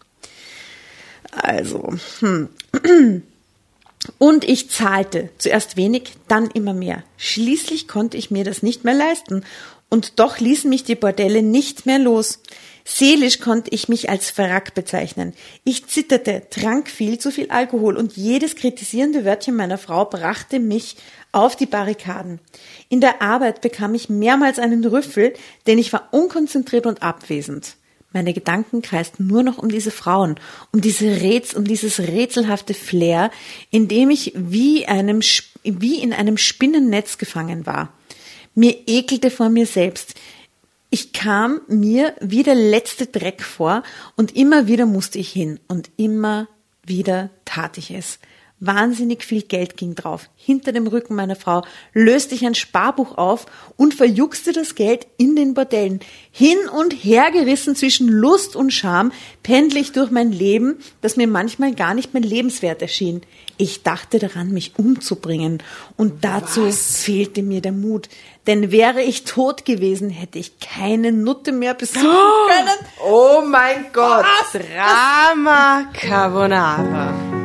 Also, 1.32 1.94
hm. 2.20 2.50
Und 4.18 4.44
ich 4.44 4.68
zahlte 4.68 5.30
zuerst 5.38 5.78
wenig, 5.78 6.12
dann 6.28 6.50
immer 6.50 6.74
mehr. 6.74 7.02
Schließlich 7.16 7.88
konnte 7.88 8.18
ich 8.18 8.30
mir 8.30 8.44
das 8.44 8.62
nicht 8.62 8.84
mehr 8.84 8.92
leisten. 8.92 9.42
Und 9.88 10.18
doch 10.18 10.38
ließen 10.38 10.68
mich 10.68 10.84
die 10.84 10.96
Bordelle 10.96 11.42
nicht 11.42 11.86
mehr 11.86 11.98
los. 11.98 12.40
Seelisch 12.86 13.40
konnte 13.40 13.70
ich 13.70 13.88
mich 13.88 14.10
als 14.10 14.30
Verrack 14.30 14.74
bezeichnen. 14.74 15.32
Ich 15.64 15.86
zitterte, 15.86 16.42
trank 16.50 16.90
viel 16.90 17.18
zu 17.18 17.30
viel 17.30 17.50
Alkohol 17.50 17.96
und 17.96 18.16
jedes 18.16 18.56
kritisierende 18.56 19.24
Wörtchen 19.24 19.56
meiner 19.56 19.78
Frau 19.78 20.04
brachte 20.04 20.60
mich 20.60 20.96
auf 21.32 21.56
die 21.56 21.66
Barrikaden. 21.66 22.40
In 22.90 23.00
der 23.00 23.22
Arbeit 23.22 23.62
bekam 23.62 23.94
ich 23.94 24.10
mehrmals 24.10 24.58
einen 24.58 24.84
Rüffel, 24.84 25.32
denn 25.66 25.78
ich 25.78 25.92
war 25.94 26.08
unkonzentriert 26.12 26.86
und 26.86 27.02
abwesend. 27.02 27.76
Meine 28.12 28.32
Gedanken 28.32 28.80
kreisten 28.80 29.26
nur 29.26 29.42
noch 29.42 29.58
um 29.58 29.68
diese 29.68 29.90
Frauen, 29.90 30.36
um 30.72 30.80
diese 30.80 31.06
Rätsel, 31.06 31.58
um 31.58 31.64
dieses 31.64 31.98
rätselhafte 31.98 32.72
Flair, 32.72 33.32
in 33.70 33.88
dem 33.88 34.10
ich 34.10 34.32
wie 34.36 34.86
einem, 34.86 35.20
wie 35.64 36.00
in 36.00 36.12
einem 36.12 36.36
Spinnennetz 36.36 37.18
gefangen 37.18 37.66
war. 37.66 37.92
Mir 38.54 38.76
ekelte 38.86 39.32
vor 39.32 39.48
mir 39.48 39.66
selbst. 39.66 40.14
Ich 40.94 41.12
kam 41.12 41.60
mir 41.66 42.14
wie 42.20 42.44
der 42.44 42.54
letzte 42.54 43.08
Dreck 43.08 43.42
vor 43.42 43.82
und 44.14 44.36
immer 44.36 44.68
wieder 44.68 44.86
musste 44.86 45.18
ich 45.18 45.28
hin 45.28 45.58
und 45.66 45.90
immer 45.96 46.46
wieder 46.86 47.30
tat 47.44 47.78
ich 47.78 47.90
es. 47.90 48.20
Wahnsinnig 48.66 49.24
viel 49.24 49.42
Geld 49.42 49.76
ging 49.76 49.94
drauf. 49.94 50.28
Hinter 50.36 50.72
dem 50.72 50.86
Rücken 50.86 51.14
meiner 51.14 51.36
Frau 51.36 51.62
löste 51.92 52.34
ich 52.34 52.44
ein 52.44 52.54
Sparbuch 52.54 53.18
auf 53.18 53.46
und 53.76 53.94
verjuckste 53.94 54.52
das 54.52 54.74
Geld 54.74 55.06
in 55.16 55.36
den 55.36 55.54
Bordellen. 55.54 56.00
Hin 56.30 56.58
und 56.76 56.92
her 56.92 57.30
gerissen 57.30 57.76
zwischen 57.76 58.08
Lust 58.08 58.56
und 58.56 58.72
Scham 58.72 59.12
pendle 59.42 59.80
ich 59.80 59.92
durch 59.92 60.10
mein 60.10 60.32
Leben, 60.32 60.78
das 61.00 61.16
mir 61.16 61.26
manchmal 61.26 61.74
gar 61.74 61.94
nicht 61.94 62.14
mehr 62.14 62.22
lebenswert 62.22 62.82
erschien. 62.82 63.22
Ich 63.56 63.82
dachte 63.82 64.18
daran, 64.18 64.50
mich 64.50 64.72
umzubringen 64.78 65.62
und 65.96 66.24
dazu 66.24 66.70
fehlte 66.70 67.42
mir 67.42 67.60
der 67.60 67.72
Mut. 67.72 68.08
Denn 68.46 68.70
wäre 68.72 69.02
ich 69.02 69.24
tot 69.24 69.64
gewesen, 69.64 70.10
hätte 70.10 70.38
ich 70.38 70.58
keine 70.58 71.12
Nutte 71.12 71.52
mehr 71.52 71.74
besuchen 71.74 72.02
können. 72.02 72.88
Oh 73.06 73.42
mein 73.46 73.86
Gott! 73.92 74.24
Drama 74.52 75.84
Carbonara. 75.92 77.43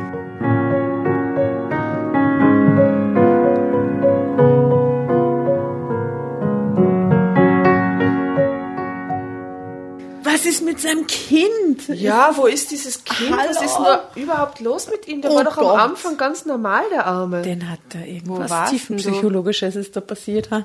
Was 10.40 10.46
ist 10.46 10.62
mit 10.62 10.80
seinem 10.80 11.06
Kind? 11.06 11.88
Ja, 11.88 12.34
wo 12.34 12.46
ist 12.46 12.70
dieses 12.70 13.04
Kind? 13.04 13.30
Was 13.30 13.58
Hallo. 13.58 13.66
ist 13.66 13.74
denn 13.76 13.84
da 13.84 14.10
überhaupt 14.16 14.60
los 14.60 14.88
mit 14.90 15.06
ihm? 15.06 15.20
Der 15.20 15.30
Oh 15.32 15.34
war 15.34 15.44
doch 15.44 15.56
Gott. 15.56 15.74
am 15.78 15.90
Anfang 15.90 16.16
ganz 16.16 16.46
normal, 16.46 16.82
der 16.90 17.04
Arme. 17.04 17.42
Den 17.42 17.68
hat 17.68 17.80
da 17.90 17.98
irgendwas 18.00 18.50
so? 18.50 18.70
tiefenpsychologisches 18.70 19.76
ist 19.76 19.94
da 19.96 20.00
passiert. 20.00 20.50
Ha? 20.50 20.64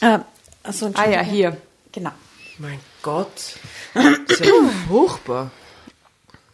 Ah, 0.00 0.20
also, 0.62 0.90
Ah 0.94 1.10
ja, 1.10 1.20
hier. 1.20 1.58
Genau. 1.92 2.12
mein 2.56 2.80
Gott. 3.02 3.28
Ist 4.28 4.40
ja 4.40 4.52
furchtbar. 4.88 5.50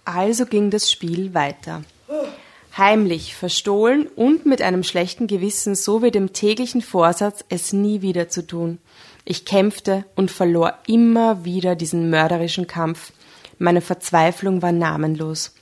Also 0.04 0.46
ging 0.46 0.70
das 0.70 0.90
Spiel 0.90 1.32
weiter. 1.32 1.84
Heimlich, 2.76 3.36
verstohlen 3.36 4.08
und 4.16 4.46
mit 4.46 4.62
einem 4.62 4.82
schlechten 4.82 5.28
Gewissen 5.28 5.76
sowie 5.76 6.10
dem 6.10 6.32
täglichen 6.32 6.82
Vorsatz, 6.82 7.44
es 7.50 7.72
nie 7.72 8.02
wieder 8.02 8.28
zu 8.28 8.44
tun. 8.44 8.78
Ich 9.24 9.44
kämpfte 9.44 10.04
und 10.16 10.30
verlor 10.30 10.74
immer 10.86 11.44
wieder 11.44 11.76
diesen 11.76 12.10
mörderischen 12.10 12.66
Kampf. 12.66 13.12
Meine 13.58 13.80
Verzweiflung 13.80 14.62
war 14.62 14.72
namenlos. 14.72 15.54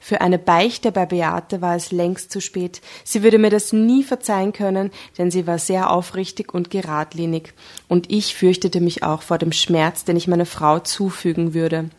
Für 0.00 0.20
eine 0.20 0.38
Beichte 0.38 0.92
bei 0.92 1.06
Beate 1.06 1.60
war 1.60 1.74
es 1.74 1.90
längst 1.90 2.30
zu 2.30 2.40
spät. 2.40 2.80
Sie 3.04 3.22
würde 3.22 3.38
mir 3.38 3.50
das 3.50 3.72
nie 3.72 4.04
verzeihen 4.04 4.52
können, 4.52 4.90
denn 5.16 5.30
sie 5.30 5.46
war 5.46 5.58
sehr 5.58 5.90
aufrichtig 5.90 6.54
und 6.54 6.70
geradlinig. 6.70 7.52
Und 7.88 8.10
ich 8.10 8.34
fürchtete 8.34 8.80
mich 8.80 9.02
auch 9.02 9.22
vor 9.22 9.38
dem 9.38 9.52
Schmerz, 9.52 10.04
den 10.04 10.16
ich 10.16 10.28
meiner 10.28 10.46
Frau 10.46 10.78
zufügen 10.78 11.52
würde. 11.54 11.90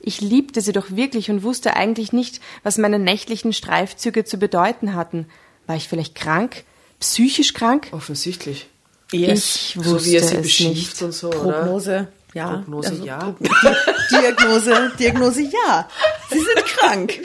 Ich 0.00 0.20
liebte 0.20 0.60
sie 0.60 0.72
doch 0.72 0.90
wirklich 0.90 1.30
und 1.30 1.42
wusste 1.42 1.76
eigentlich 1.76 2.12
nicht, 2.12 2.40
was 2.62 2.76
meine 2.76 2.98
nächtlichen 2.98 3.52
Streifzüge 3.52 4.24
zu 4.24 4.36
bedeuten 4.36 4.94
hatten. 4.94 5.26
War 5.66 5.76
ich 5.76 5.88
vielleicht 5.88 6.14
krank? 6.14 6.64
Psychisch 7.00 7.54
krank? 7.54 7.88
Offensichtlich. 7.92 8.68
Ich 9.12 9.76
wusste 9.76 9.90
so 9.90 10.04
wie 10.04 10.16
er 10.16 10.22
sie 10.22 10.36
es 10.36 10.42
beschimpft 10.42 10.76
nicht. 10.76 11.02
und 11.02 11.12
so, 11.12 11.28
oder? 11.28 11.38
Prognose, 11.60 12.08
ja. 12.34 12.46
Also 12.48 12.58
Prognose, 12.62 13.04
ja. 13.04 13.18
Prog- 13.18 13.38
Di 13.38 13.48
Diagnose, 14.20 14.92
Diagnose, 14.98 15.42
ja. 15.42 15.88
Sie 16.30 16.38
sind 16.38 16.64
krank. 16.66 17.20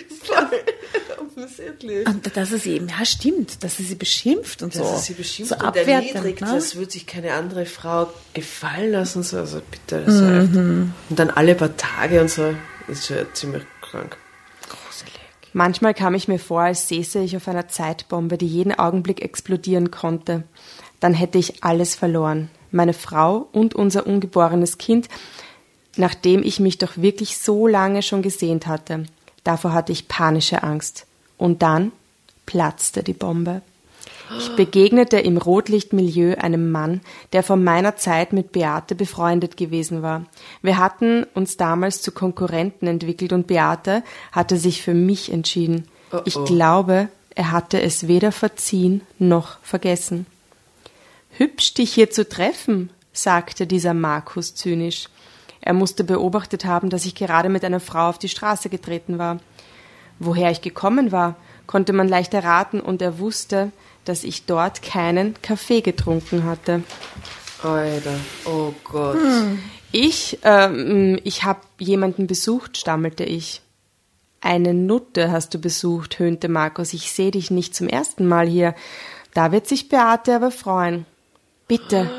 Offensichtlich. 1.20 2.08
Und 2.08 2.36
dass 2.38 2.52
es 2.52 2.66
eben, 2.66 2.88
ja 2.90 3.06
stimmt, 3.06 3.64
dass 3.64 3.78
sie 3.78 3.84
sie 3.84 3.96
beschimpft 3.96 4.62
und 4.62 4.74
so. 4.74 4.84
Dass 4.84 5.06
sie 5.06 5.14
beschimpft 5.14 5.50
so 5.50 5.56
und 5.60 5.66
abwertend, 5.66 6.16
erniedrigt, 6.16 6.42
ne? 6.42 6.52
das 6.54 6.76
würde 6.76 6.92
sich 6.92 7.08
keine 7.08 7.34
andere 7.34 7.66
Frau 7.66 8.12
gefallen 8.34 8.92
lassen. 8.92 9.24
So. 9.24 9.38
Also 9.38 9.62
bitte, 9.72 10.04
das 10.06 10.22
war 10.22 10.42
echt. 10.42 10.54
Und 10.54 10.94
dann 11.20 11.30
alle 11.30 11.56
paar 11.56 11.76
Tage 11.78 12.22
und 12.22 12.30
so, 12.30 12.54
ist 12.88 13.08
schon 13.08 13.18
ziemlich 13.34 13.64
krank. 13.82 14.18
Manchmal 15.52 15.96
kam 15.96 16.14
ich 16.14 16.28
mir 16.28 16.38
vor, 16.38 16.62
als 16.62 16.88
säße 16.90 17.20
ich 17.20 17.36
auf 17.36 17.48
einer 17.48 17.68
Zeitbombe, 17.68 18.38
die 18.38 18.46
jeden 18.46 18.72
Augenblick 18.78 19.24
explodieren 19.24 19.90
konnte. 19.90 20.44
Dann 21.00 21.14
hätte 21.14 21.38
ich 21.38 21.64
alles 21.64 21.96
verloren. 21.96 22.50
Meine 22.72 22.94
Frau 22.94 23.48
und 23.52 23.74
unser 23.76 24.06
ungeborenes 24.06 24.78
Kind, 24.78 25.08
nachdem 25.96 26.44
ich 26.44 26.60
mich 26.60 26.78
doch 26.78 26.98
wirklich 26.98 27.38
so 27.38 27.68
lange 27.68 28.02
schon 28.02 28.22
gesehnt 28.22 28.68
hatte. 28.68 29.06
Davor 29.44 29.74
hatte 29.74 29.92
ich 29.92 30.08
panische 30.08 30.64
Angst. 30.64 31.06
Und 31.38 31.62
dann 31.62 31.92
platzte 32.46 33.04
die 33.04 33.14
Bombe. 33.14 33.62
Ich 34.38 34.56
begegnete 34.56 35.18
im 35.18 35.38
Rotlichtmilieu 35.38 36.36
einem 36.36 36.70
Mann, 36.72 37.02
der 37.34 37.42
von 37.42 37.64
meiner 37.64 37.96
Zeit 37.96 38.32
mit 38.32 38.52
Beate 38.52 38.94
befreundet 38.94 39.58
gewesen 39.58 40.04
war. 40.04 40.26
Wir 40.62 40.78
hatten 40.78 41.26
uns 41.34 41.58
damals 41.58 42.04
zu 42.04 42.12
Konkurrenten 42.12 42.86
entwickelt 42.86 43.34
und 43.34 43.48
Beate 43.48 44.04
hatte 44.32 44.58
sich 44.58 44.84
für 44.84 44.94
mich 44.94 45.32
entschieden. 45.32 45.88
Ich 46.26 46.38
glaube, 46.46 47.10
er 47.34 47.52
hatte 47.52 47.82
es 47.82 48.08
weder 48.08 48.32
verziehen 48.32 49.02
noch 49.18 49.58
vergessen. 49.64 50.28
Hübsch, 51.38 51.74
dich 51.74 51.94
hier 51.94 52.10
zu 52.10 52.28
treffen, 52.28 52.90
sagte 53.14 53.68
dieser 53.68 53.94
Markus 53.94 54.56
zynisch. 54.56 55.08
Er 55.62 55.74
musste 55.74 56.04
beobachtet 56.04 56.66
haben, 56.66 56.90
dass 56.90 57.06
ich 57.06 57.16
gerade 57.16 57.50
mit 57.50 57.64
einer 57.66 57.80
Frau 57.80 58.10
auf 58.10 58.18
die 58.18 58.30
Straße 58.30 58.70
getreten 58.70 59.18
war. 59.18 59.40
Woher 60.20 60.52
ich 60.52 60.62
gekommen 60.62 61.12
war, 61.12 61.36
konnte 61.68 61.94
man 61.94 62.08
leicht 62.08 62.34
erraten, 62.34 62.82
und 62.82 63.02
er 63.02 63.20
wusste, 63.20 63.72
dass 64.06 64.24
ich 64.24 64.46
dort 64.46 64.82
keinen 64.82 65.40
Kaffee 65.42 65.82
getrunken 65.82 66.44
hatte. 66.44 66.84
Alter, 67.62 68.16
oh 68.46 68.74
Gott. 68.84 69.18
Ich, 69.92 70.40
ähm, 70.44 71.20
ich 71.24 71.44
habe 71.44 71.62
jemanden 71.78 72.28
besucht, 72.28 72.78
stammelte 72.78 73.24
ich. 73.24 73.62
Eine 74.42 74.74
Nutte 74.74 75.32
hast 75.32 75.54
du 75.54 75.60
besucht, 75.60 76.20
höhnte 76.20 76.48
Markus. 76.48 76.94
Ich 76.94 77.12
sehe 77.12 77.32
dich 77.32 77.52
nicht 77.52 77.76
zum 77.76 77.88
ersten 77.88 78.26
Mal 78.26 78.48
hier. 78.48 78.74
Da 79.34 79.52
wird 79.52 79.68
sich 79.68 79.90
Beate 79.90 80.36
aber 80.36 80.52
freuen. 80.52 81.06
Bitte. 81.70 82.10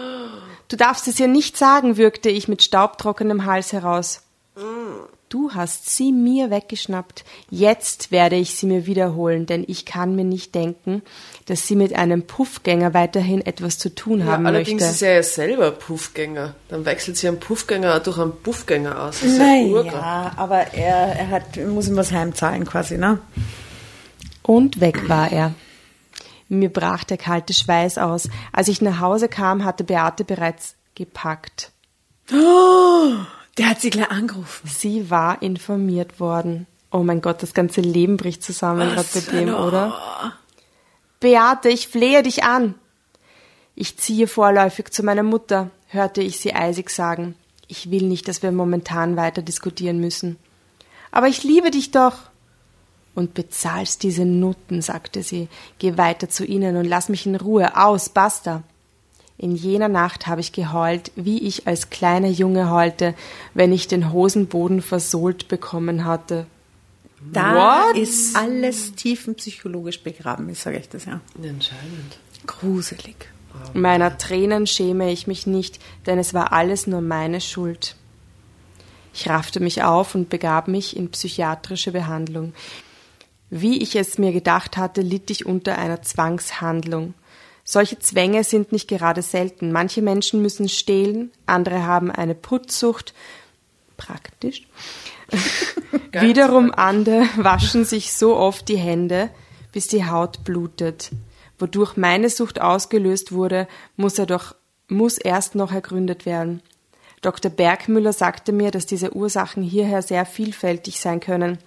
Du 0.69 0.77
darfst 0.77 1.09
es 1.09 1.19
ihr 1.21 1.29
nicht 1.29 1.59
sagen, 1.59 1.97
würgte 1.97 2.31
ich 2.31 2.47
mit 2.49 2.63
staubtrockenem 2.63 3.45
Hals 3.45 3.73
heraus. 3.73 4.23
Du 5.29 5.53
hast 5.53 5.89
sie 5.95 6.13
mir 6.13 6.51
weggeschnappt. 6.51 7.25
Jetzt 7.51 8.11
werde 8.11 8.37
ich 8.37 8.55
sie 8.57 8.67
mir 8.67 8.87
wiederholen, 8.87 9.47
denn 9.47 9.65
ich 9.67 9.85
kann 9.85 10.17
mir 10.17 10.25
nicht 10.25 10.55
denken, 10.55 11.03
dass 11.47 11.67
sie 11.67 11.77
mit 11.77 11.95
einem 11.95 12.23
Puffgänger 12.23 12.95
weiterhin 12.95 13.45
etwas 13.45 13.79
zu 13.79 13.95
tun 13.95 14.21
Ja, 14.21 14.27
haben 14.27 14.47
allerdings 14.47 14.83
möchte. 14.83 14.95
ist 14.95 15.03
er 15.03 15.15
ja 15.15 15.23
selber 15.23 15.71
Puffgänger. 15.73 16.55
Dann 16.69 16.85
wechselt 16.85 17.17
sie 17.17 17.29
einen 17.29 17.41
Puffgänger 17.41 18.01
durch 18.01 18.19
einen 18.19 18.33
Puffgänger 18.43 19.03
aus. 19.03 19.21
Das 19.21 19.31
ist 19.31 19.39
ja 19.39 20.33
aber 20.37 20.75
er, 20.75 21.17
er 21.17 21.29
hat, 21.31 21.57
muss 21.69 21.89
ihm 21.89 21.97
was 21.97 22.13
heimzahlen 22.13 22.65
quasi, 22.65 22.99
ne? 22.99 23.19
Und 24.43 24.81
weg 24.81 25.09
war 25.09 25.31
er. 25.31 25.55
Mir 26.51 26.69
brach 26.69 27.05
der 27.05 27.17
kalte 27.17 27.55
Schweiß 27.55 27.97
aus. 27.99 28.29
Als 28.53 28.67
ich 28.67 28.83
nach 28.83 28.99
Hause 28.99 29.29
kam, 29.29 29.65
hatte 29.65 29.85
Beate 29.85 30.25
bereits 30.25 30.75
gepackt. 30.97 31.71
Der 33.57 33.69
hat 33.69 33.81
sie 33.81 33.91
gleich 33.91 34.11
angerufen. 34.11 34.69
Sie 34.69 35.11
war 35.11 35.43
informiert 35.43 36.19
worden. 36.19 36.67
Oh 36.91 37.05
mein 37.05 37.21
Gott, 37.21 37.43
das 37.45 37.55
ganze 37.55 37.81
Leben 37.81 38.17
bricht 38.17 38.43
zusammen 38.43 38.91
gerade 38.91 39.09
bei 39.15 39.21
dem, 39.21 39.55
oder? 39.55 40.33
Beate, 41.21 41.69
ich 41.69 41.87
flehe 41.87 42.25
dich 42.25 42.43
an. 42.43 42.75
Ich 43.77 43.97
ziehe 43.97 44.27
vorläufig 44.27 44.91
zu 44.91 45.05
meiner 45.05 45.23
Mutter, 45.23 45.71
hörte 45.87 46.21
ich 46.21 46.41
sie 46.41 46.53
eisig 46.53 46.91
sagen. 46.91 47.37
Ich 47.69 47.93
will 47.93 48.03
nicht, 48.09 48.27
dass 48.27 48.43
wir 48.43 48.51
momentan 48.51 49.17
weiter 49.17 49.43
diskutieren 49.43 50.01
müssen. 50.01 50.37
Aber 51.13 51.29
ich 51.29 51.45
liebe 51.45 51.71
dich 51.71 51.93
doch. 51.93 52.30
Und 53.15 53.35
bezahlst 53.35 54.03
diese 54.03 54.25
Nutten, 54.25 54.83
sagte 54.83 55.23
sie. 55.23 55.49
Geh 55.79 55.99
weiter 55.99 56.29
zu 56.29 56.45
ihnen 56.45 56.77
und 56.77 56.85
lass 56.85 57.09
mich 57.09 57.27
in 57.27 57.37
Ruhe. 57.37 57.77
Aus, 57.77 58.09
basta. 58.09 58.63
In 59.37 59.57
jener 59.57 59.89
Nacht 59.89 60.27
habe 60.27 60.43
ich 60.43 60.53
geheult, 60.53 61.13
wie 61.17 61.39
ich 61.39 61.67
als 61.67 61.91
kleiner 61.91 62.29
Junge 62.29 62.71
heulte, 62.71 63.15
wenn 63.55 63.73
ich 63.73 63.89
den 63.89 64.13
Hosenboden 64.13 64.83
versohlt 64.83 65.49
bekommen 65.49 66.05
hatte. 66.05 66.47
Da 67.33 67.89
What? 67.89 67.97
ist 67.97 68.37
alles 68.37 68.95
tiefenpsychologisch 68.95 70.03
begraben, 70.03 70.49
ich 70.51 70.59
sage 70.59 70.79
ich 70.79 70.89
das 70.89 71.05
ja. 71.05 71.21
Anscheinend. 71.37 72.19
Gruselig. 72.47 73.29
Meiner 73.75 74.17
Tränen 74.17 74.67
schäme 74.67 75.11
ich 75.11 75.27
mich 75.27 75.47
nicht, 75.47 75.81
denn 76.07 76.19
es 76.19 76.35
war 76.35 76.53
alles 76.53 76.87
nur 76.87 77.01
meine 77.01 77.41
Schuld. 77.41 77.97
Ich 79.13 79.29
raffte 79.29 79.61
mich 79.61 79.83
auf 79.83 80.15
und 80.15 80.29
begab 80.29 80.69
mich 80.69 80.97
in 80.97 81.11
psychiatrische 81.11 81.93
Behandlung. 81.93 82.53
Wie 83.51 83.83
ich 83.83 83.97
es 83.97 84.17
mir 84.17 84.33
gedacht 84.33 84.77
hatte, 84.77 85.03
litt 85.03 85.31
ich 85.31 85.45
unter 85.45 85.77
einer 85.77 86.03
Zwangshandlung. 86.03 87.15
Solche 87.65 87.99
Zwänge 87.99 88.45
sind 88.45 88.73
nicht 88.73 88.89
gerade 88.89 89.23
selten. 89.23 89.73
Manche 89.73 90.03
Menschen 90.03 90.41
müssen 90.41 90.69
stehlen, 90.69 91.31
andere 91.47 91.85
haben 91.85 92.11
eine 92.11 92.35
Putzsucht. 92.35 93.13
Praktisch. 93.97 94.67
Wiederum 96.13 96.73
andere 96.73 97.29
waschen 97.37 97.85
sich 97.85 98.13
so 98.13 98.37
oft 98.37 98.69
die 98.69 98.79
Hände, 98.79 99.31
bis 99.73 99.89
die 99.89 100.07
Haut 100.07 100.45
blutet. 100.45 101.11
Wodurch 101.59 101.97
meine 101.97 102.31
Sucht 102.31 102.61
ausgelöst 102.61 103.33
wurde, 103.33 103.69
muss 103.97 104.19
er 104.19 104.27
doch, 104.27 104.55
muss 104.89 105.19
erst 105.19 105.55
noch 105.55 105.73
ergründet 105.73 106.25
werden. 106.25 106.63
Dr. 107.21 107.51
Bergmüller 107.51 108.15
sagte 108.15 108.53
mir, 108.53 108.71
dass 108.71 108.87
diese 108.87 109.15
Ursachen 109.15 109.63
hierher 109.63 110.01
sehr 110.03 110.25
vielfältig 110.25 111.01
sein 111.01 111.21
können. 111.21 111.59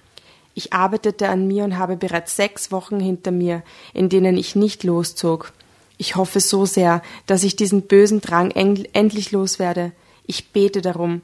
Ich 0.53 0.73
arbeitete 0.73 1.29
an 1.29 1.47
mir 1.47 1.63
und 1.63 1.77
habe 1.77 1.95
bereits 1.95 2.35
sechs 2.35 2.71
Wochen 2.71 2.99
hinter 2.99 3.31
mir, 3.31 3.63
in 3.93 4.09
denen 4.09 4.37
ich 4.37 4.55
nicht 4.55 4.83
loszog. 4.83 5.51
Ich 5.97 6.15
hoffe 6.15 6.39
so 6.39 6.65
sehr, 6.65 7.01
dass 7.25 7.43
ich 7.43 7.55
diesen 7.55 7.83
bösen 7.83 8.21
Drang 8.21 8.51
endlich 8.51 9.31
loswerde. 9.31 9.91
Ich 10.25 10.51
bete 10.51 10.81
darum. 10.81 11.21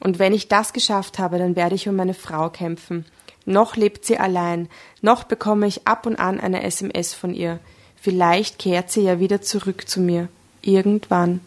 Und 0.00 0.18
wenn 0.18 0.32
ich 0.32 0.48
das 0.48 0.72
geschafft 0.72 1.18
habe, 1.18 1.38
dann 1.38 1.54
werde 1.54 1.74
ich 1.74 1.88
um 1.88 1.96
meine 1.96 2.14
Frau 2.14 2.50
kämpfen. 2.50 3.04
Noch 3.44 3.76
lebt 3.76 4.04
sie 4.04 4.18
allein, 4.18 4.68
noch 5.00 5.24
bekomme 5.24 5.66
ich 5.66 5.86
ab 5.86 6.06
und 6.06 6.16
an 6.16 6.40
eine 6.40 6.62
SMS 6.62 7.14
von 7.14 7.34
ihr. 7.34 7.58
Vielleicht 8.00 8.58
kehrt 8.58 8.90
sie 8.90 9.02
ja 9.02 9.20
wieder 9.20 9.42
zurück 9.42 9.88
zu 9.88 10.00
mir. 10.00 10.28
Irgendwann. 10.60 11.40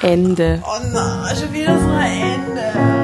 Ende. 0.00 0.62
Oh 0.66 0.86
nein, 0.92 1.36
schon 1.36 1.52
wieder 1.52 1.78
so 1.78 1.88
ein 1.88 2.12
Ende. 2.12 3.01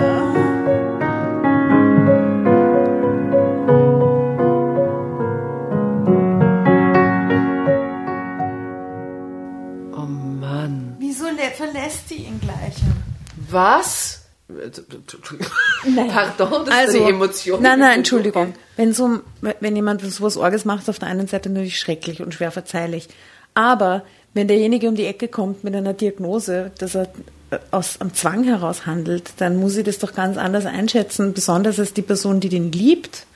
Verlässt 11.58 12.08
sie 12.08 12.16
ihn 12.16 12.40
gleich? 12.40 12.76
Was? 13.50 14.22
Pardon, 16.08 16.64
das 16.64 16.88
ist 16.88 16.96
eine 16.96 17.10
Emotion. 17.10 17.60
Nein, 17.60 17.80
nein, 17.80 17.98
Entschuldigung. 17.98 18.54
Wenn, 18.76 18.94
so, 18.94 19.20
wenn 19.40 19.76
jemand 19.76 20.00
sowas 20.00 20.36
Orges 20.36 20.64
macht, 20.64 20.82
ist 20.82 20.88
auf 20.88 20.98
der 20.98 21.08
einen 21.08 21.26
Seite 21.26 21.50
natürlich 21.50 21.78
schrecklich 21.78 22.22
und 22.22 22.32
schwer 22.32 22.50
verzeihlich. 22.50 23.08
Aber 23.54 24.04
wenn 24.32 24.48
derjenige 24.48 24.88
um 24.88 24.94
die 24.94 25.04
Ecke 25.04 25.28
kommt 25.28 25.64
mit 25.64 25.74
einer 25.74 25.92
Diagnose, 25.92 26.70
dass 26.78 26.94
er 26.94 27.08
äh, 27.50 27.58
aus 27.72 28.00
am 28.00 28.14
Zwang 28.14 28.44
heraus 28.44 28.86
handelt, 28.86 29.32
dann 29.38 29.56
muss 29.56 29.76
ich 29.76 29.84
das 29.84 29.98
doch 29.98 30.14
ganz 30.14 30.38
anders 30.38 30.64
einschätzen, 30.64 31.34
besonders 31.34 31.78
als 31.78 31.92
die 31.92 32.02
Person, 32.02 32.40
die 32.40 32.48
den 32.48 32.72
liebt. 32.72 33.26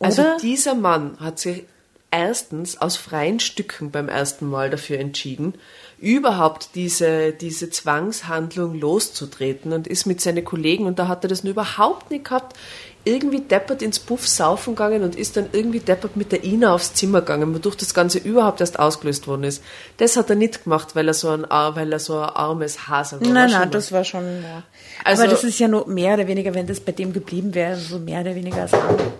Oder? 0.00 0.06
Also 0.06 0.24
dieser 0.42 0.74
Mann 0.74 1.16
hat 1.20 1.38
sich 1.38 1.64
erstens 2.10 2.80
aus 2.80 2.96
freien 2.96 3.40
Stücken 3.40 3.90
beim 3.90 4.08
ersten 4.08 4.48
Mal 4.48 4.68
dafür 4.68 4.98
entschieden, 4.98 5.54
überhaupt 6.00 6.70
diese, 6.74 7.32
diese 7.32 7.68
Zwangshandlung 7.70 8.74
loszutreten 8.78 9.72
und 9.72 9.86
ist 9.86 10.06
mit 10.06 10.20
seinen 10.20 10.44
Kollegen, 10.44 10.86
und 10.86 10.98
da 10.98 11.08
hat 11.08 11.24
er 11.24 11.28
das 11.28 11.44
nur 11.44 11.52
überhaupt 11.52 12.10
nicht 12.10 12.24
gehabt, 12.24 12.56
irgendwie 13.04 13.40
deppert 13.40 13.80
ins 13.82 13.98
Puff 13.98 14.28
saufen 14.28 14.74
gegangen 14.74 15.02
und 15.02 15.16
ist 15.16 15.36
dann 15.36 15.46
irgendwie 15.52 15.80
deppert 15.80 16.16
mit 16.16 16.32
der 16.32 16.44
Ina 16.44 16.74
aufs 16.74 16.92
Zimmer 16.94 17.20
gegangen, 17.20 17.54
wodurch 17.54 17.76
das 17.76 17.94
Ganze 17.94 18.18
überhaupt 18.18 18.60
erst 18.60 18.78
ausgelöst 18.78 19.26
worden 19.26 19.44
ist. 19.44 19.62
Das 19.96 20.16
hat 20.16 20.28
er 20.28 20.36
nicht 20.36 20.64
gemacht, 20.64 20.94
weil 20.94 21.08
er 21.08 21.14
so 21.14 21.30
ein, 21.30 21.42
weil 21.48 21.92
er 21.92 21.98
so 21.98 22.18
ein 22.18 22.28
armes 22.28 22.88
Hasel 22.88 23.20
war. 23.20 23.28
Nein, 23.28 23.50
nein, 23.50 23.70
das 23.70 23.90
war 23.92 24.04
schon. 24.04 24.42
Ja. 24.42 24.62
Also- 25.04 25.22
Aber 25.22 25.30
das 25.30 25.44
ist 25.44 25.58
ja 25.58 25.68
nur 25.68 25.86
mehr 25.88 26.14
oder 26.14 26.26
weniger, 26.26 26.52
wenn 26.54 26.66
das 26.66 26.80
bei 26.80 26.92
dem 26.92 27.12
geblieben 27.14 27.54
wäre, 27.54 27.76
so 27.76 27.98
mehr 27.98 28.20
oder 28.20 28.34
weniger 28.34 28.62
als 28.62 28.72
harmlos, 28.72 29.12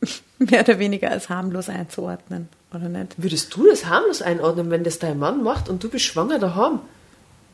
mehr 0.38 0.60
oder 0.60 0.78
weniger 0.78 1.10
als 1.10 1.28
harmlos 1.28 1.68
einzuordnen, 1.68 2.48
oder 2.72 2.88
nicht? 2.88 3.14
Würdest 3.16 3.54
du 3.54 3.66
das 3.66 3.86
harmlos 3.86 4.22
einordnen, 4.22 4.70
wenn 4.70 4.84
das 4.84 4.98
dein 4.98 5.18
Mann 5.18 5.42
macht 5.42 5.68
und 5.68 5.82
du 5.82 5.88
bist 5.88 6.04
schwanger 6.04 6.38
daheim? 6.38 6.80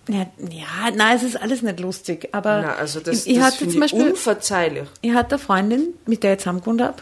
Ja, 0.09 0.27
ja 0.51 0.91
nein, 0.95 1.17
es 1.17 1.23
ist 1.23 1.41
alles 1.41 1.63
nicht 1.63 1.81
lustig. 1.81 2.29
Aber 2.33 2.63
Na, 2.63 2.75
also 2.75 3.01
das, 3.01 3.27
ich, 3.27 3.37
ich 3.37 3.39
das 3.39 3.59
zum 3.59 3.81
Beispiel, 3.81 4.11
unverzeihlich. 4.11 4.89
ich 5.01 5.13
hatte 5.15 5.37
eine 5.37 5.39
Freundin, 5.39 5.95
mit 6.07 6.23
der 6.23 6.35
ich 6.35 6.41
zusammengewohnt 6.41 6.83
habe, 6.83 6.97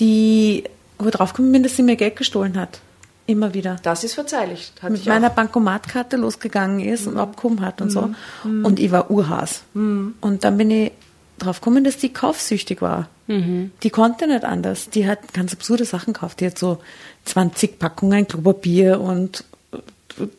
die 0.00 0.64
wo 0.98 1.10
draufgekommen 1.10 1.52
bin, 1.52 1.62
dass 1.62 1.76
sie 1.76 1.82
mir 1.82 1.96
Geld 1.96 2.16
gestohlen 2.16 2.58
hat. 2.58 2.80
Immer 3.26 3.54
wieder. 3.54 3.76
Das 3.82 4.04
ist 4.04 4.14
verzeihlich. 4.14 4.72
Hatte 4.80 4.92
mit 4.92 5.06
meiner 5.06 5.30
auch. 5.30 5.34
Bankomatkarte 5.34 6.16
losgegangen 6.16 6.80
ist 6.80 7.06
und 7.06 7.18
abgehoben 7.18 7.60
hat 7.60 7.80
und 7.80 7.90
so. 7.90 8.10
Und 8.42 8.80
ich 8.80 8.90
war 8.90 9.10
Urhaas. 9.10 9.62
Und 9.74 10.38
dann 10.40 10.56
bin 10.56 10.70
ich 10.70 10.92
drauf 11.38 11.60
gekommen, 11.60 11.84
dass 11.84 11.98
die 11.98 12.12
kaufsüchtig 12.12 12.82
war. 12.82 13.08
Die 13.28 13.90
konnte 13.90 14.26
nicht 14.26 14.44
anders. 14.44 14.88
Die 14.88 15.06
hat 15.06 15.34
ganz 15.34 15.52
absurde 15.52 15.84
Sachen 15.84 16.14
gekauft. 16.14 16.40
Die 16.40 16.46
hat 16.46 16.58
so 16.58 16.78
20 17.26 17.78
Packungen 17.78 18.26
Klopapier 18.26 19.00
und 19.00 19.44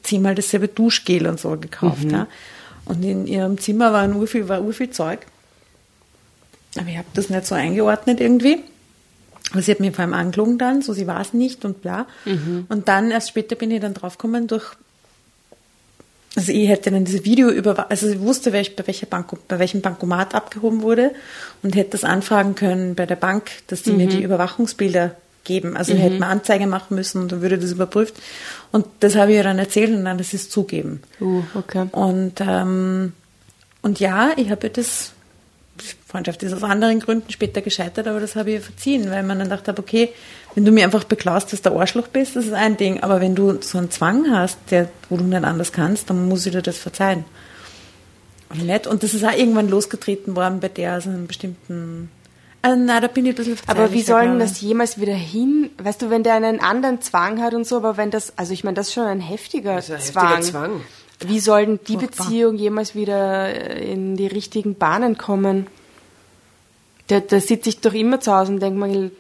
zehnmal 0.04 0.36
dasselbe 0.36 0.68
Duschgel 0.68 1.28
und 1.28 1.40
so 1.40 1.52
gekauft. 1.52 2.12
Ja. 2.12 2.28
Und 2.86 3.04
in 3.04 3.28
ihrem 3.28 3.60
Zimmer 3.60 3.94
war 3.94 4.10
urviel, 4.10 4.50
war 4.50 4.64
urviel 4.64 4.90
Zeug. 4.90 5.20
Aber 6.78 6.88
ich 6.88 6.98
habe 6.98 7.08
das 7.14 7.30
nicht 7.30 7.46
so 7.46 7.56
eingeordnet 7.56 8.20
irgendwie. 8.20 8.64
Aber 9.52 9.62
sie 9.62 9.72
hat 9.72 9.80
mich 9.80 9.96
vor 9.96 10.04
allem 10.04 10.14
angelogen 10.14 10.58
dann, 10.58 10.82
so 10.82 10.94
sie 10.94 11.08
war 11.08 11.22
es 11.22 11.34
nicht 11.34 11.66
und 11.66 11.82
bla. 11.82 12.08
Und 12.70 12.88
dann, 12.88 13.12
erst 13.12 13.30
später 13.30 13.56
bin 13.56 13.72
ich 13.72 13.82
dann 13.82 13.94
draufgekommen 13.94 14.48
durch, 14.48 14.66
also 16.36 16.52
ich 16.52 16.70
hätte 16.70 16.92
dann 16.92 17.06
diese 17.06 17.26
Video 17.26 17.50
über, 17.50 17.90
also 17.90 18.08
ich 18.08 18.20
wusste, 18.20 18.54
welch, 18.54 18.76
bei, 18.76 18.86
welcher 18.86 19.08
Bank, 19.08 19.32
bei 19.48 19.60
welchem 19.60 19.82
Bankomat 19.82 20.36
abgehoben 20.36 20.82
wurde 20.82 21.12
und 21.64 21.76
hätte 21.76 21.92
das 21.92 22.04
anfragen 22.04 22.56
können 22.56 22.96
bei 22.96 23.06
der 23.06 23.16
Bank, 23.16 23.50
dass 23.68 23.82
die 23.82 23.92
mir 23.92 24.08
die 24.08 24.22
Überwachungsbilder 24.22 25.16
geben. 25.44 25.76
Also 25.76 25.94
ich 25.94 26.00
hätte 26.00 26.20
mir 26.20 26.28
Anzeige 26.28 26.68
machen 26.68 26.96
müssen 26.96 27.22
und 27.22 27.32
dann 27.32 27.42
würde 27.42 27.58
das 27.58 27.72
überprüft. 27.72 28.16
Und 28.72 28.86
das 29.00 29.16
habe 29.16 29.32
ich 29.32 29.38
ihr 29.38 29.44
dann 29.44 29.58
erzählt 29.58 29.90
und 29.92 30.06
dann, 30.06 30.18
das 30.20 30.34
ist 30.34 30.52
zugeben. 30.52 31.02
Uh, 31.20 31.44
okay. 31.56 31.88
Und, 31.92 32.40
ähm, 32.42 33.14
und 33.82 34.00
ja, 34.00 34.32
ich 34.38 34.52
habe 34.52 34.70
das, 34.70 35.14
Freundschaft 36.06 36.44
ist 36.44 36.54
aus 36.54 36.64
anderen 36.64 37.00
Gründen 37.00 37.32
später 37.32 37.62
gescheitert, 37.62 38.08
aber 38.08 38.20
das 38.20 38.36
habe 38.36 38.50
ich 38.50 38.56
ihr 38.58 38.62
verziehen, 38.62 39.10
weil 39.10 39.24
man 39.24 39.40
dann 39.40 39.50
dachte, 39.50 39.74
okay, 39.78 40.10
Wenn 40.56 40.66
du 40.66 40.72
mir 40.72 40.84
einfach 40.84 41.04
beklaust, 41.04 41.54
dass 41.54 41.62
du 41.62 41.72
Arschloch 41.80 42.08
bist, 42.08 42.36
das 42.36 42.46
ist 42.46 42.54
ein 42.54 42.76
Ding. 42.78 43.02
Aber 43.02 43.22
wenn 43.22 43.36
du 43.36 43.62
so 43.62 43.78
einen 43.78 43.92
Zwang 43.92 44.32
hast, 44.32 44.58
der, 44.72 44.90
wo 45.10 45.18
du 45.18 45.24
nicht 45.24 45.44
anders 45.44 45.72
kannst, 45.72 46.10
dann 46.10 46.28
muss 46.28 46.46
ich 46.46 46.52
dir 46.52 46.62
das 46.62 46.78
verzeihen. 46.78 47.24
Und 48.50 48.66
nicht. 48.66 48.88
Und 48.88 49.04
das 49.04 49.14
ist 49.14 49.24
auch 49.24 49.32
irgendwann 49.32 49.70
losgetreten 49.70 50.36
worden 50.36 50.60
bei 50.60 50.70
der, 50.70 51.00
so 51.02 51.10
einem 51.10 51.28
bestimmten. 51.28 52.10
Also, 52.62 52.78
na, 52.84 53.00
da 53.00 53.08
bin 53.08 53.26
ich 53.26 53.34
ein 53.34 53.36
bisschen 53.36 53.58
Aber 53.68 53.92
wie 53.94 54.02
verzeihlicher, 54.02 54.06
soll 54.08 54.22
denn 54.22 54.30
glaube 54.32 54.44
ich. 54.46 54.50
das 54.52 54.62
jemals 54.62 55.00
wieder 55.00 55.14
hin? 55.14 55.70
Weißt 55.78 56.02
du, 56.02 56.10
wenn 56.10 56.24
der 56.24 56.34
einen 56.34 56.60
anderen 56.60 57.00
Zwang 57.02 57.42
hat 57.42 57.54
und 57.54 57.66
so, 57.66 57.78
aber 57.78 57.96
wenn 57.96 58.12
das, 58.12 58.34
also 58.38 58.52
ich 58.52 58.64
meine, 58.64 58.76
das 58.76 58.88
ist 58.88 58.94
schon 58.96 59.06
ein 59.06 59.22
heftiger, 59.22 59.76
Das 59.76 59.88
ist 59.90 59.96
ein 59.96 60.02
Zwang. 60.02 60.28
heftiger 60.38 60.52
Zwang. 60.52 60.82
Wie 61.26 61.40
soll 61.40 61.66
denn 61.66 61.80
die 61.88 61.94
Furchtbar. 61.98 62.26
Beziehung 62.26 62.56
jemals 62.56 62.96
wieder 62.96 63.50
äh, 63.50 63.92
in 63.92 64.16
die 64.18 64.28
richtigen 64.28 64.76
Bahnen 64.76 65.18
kommen? 65.18 65.68
Da, 67.10 67.20
da 67.20 67.40
sitze 67.40 67.70
ich 67.70 67.82
doch 67.82 67.94
immer 67.94 68.20
zu 68.20 68.32
Hause 68.32 68.52
und 68.52 68.60
denke 68.60 68.80
mir, 68.80 69.12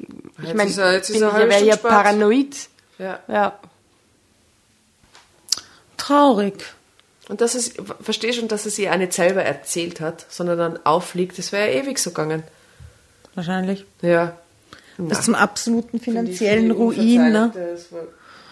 ich 0.43 0.54
meine, 0.54 0.69
ist 0.69 0.78
er- 0.78 0.97
ist 0.97 1.10
ich 1.10 1.19
wäre 1.19 1.63
ja 1.65 1.75
paranoid. 1.75 2.56
Ja. 2.99 3.19
Ja. 3.28 3.60
Traurig. 5.97 6.63
Und 7.30 7.41
dass 7.41 7.56
es, 7.56 7.73
verstehe 8.02 8.34
schon, 8.34 8.47
dass 8.47 8.65
es 8.65 8.78
ihr 8.80 8.91
auch 8.91 8.97
nicht 8.97 9.13
selber 9.13 9.43
erzählt 9.43 10.02
hat, 10.02 10.25
sondern 10.30 10.58
dann 10.58 10.80
auffliegt, 10.86 11.38
das 11.38 11.52
wäre 11.52 11.71
ja 11.71 11.82
ewig 11.82 11.99
so 11.99 12.12
gegangen. 12.12 12.43
Wahrscheinlich. 13.36 13.86
Ja. 14.02 14.38
Bis 14.97 15.21
zum 15.21 15.36
absoluten 15.36 15.99
finanziellen 15.99 16.71
Ruin, 16.71 17.32
ne? 17.32 17.52
Das 17.54 17.91
war 17.91 18.04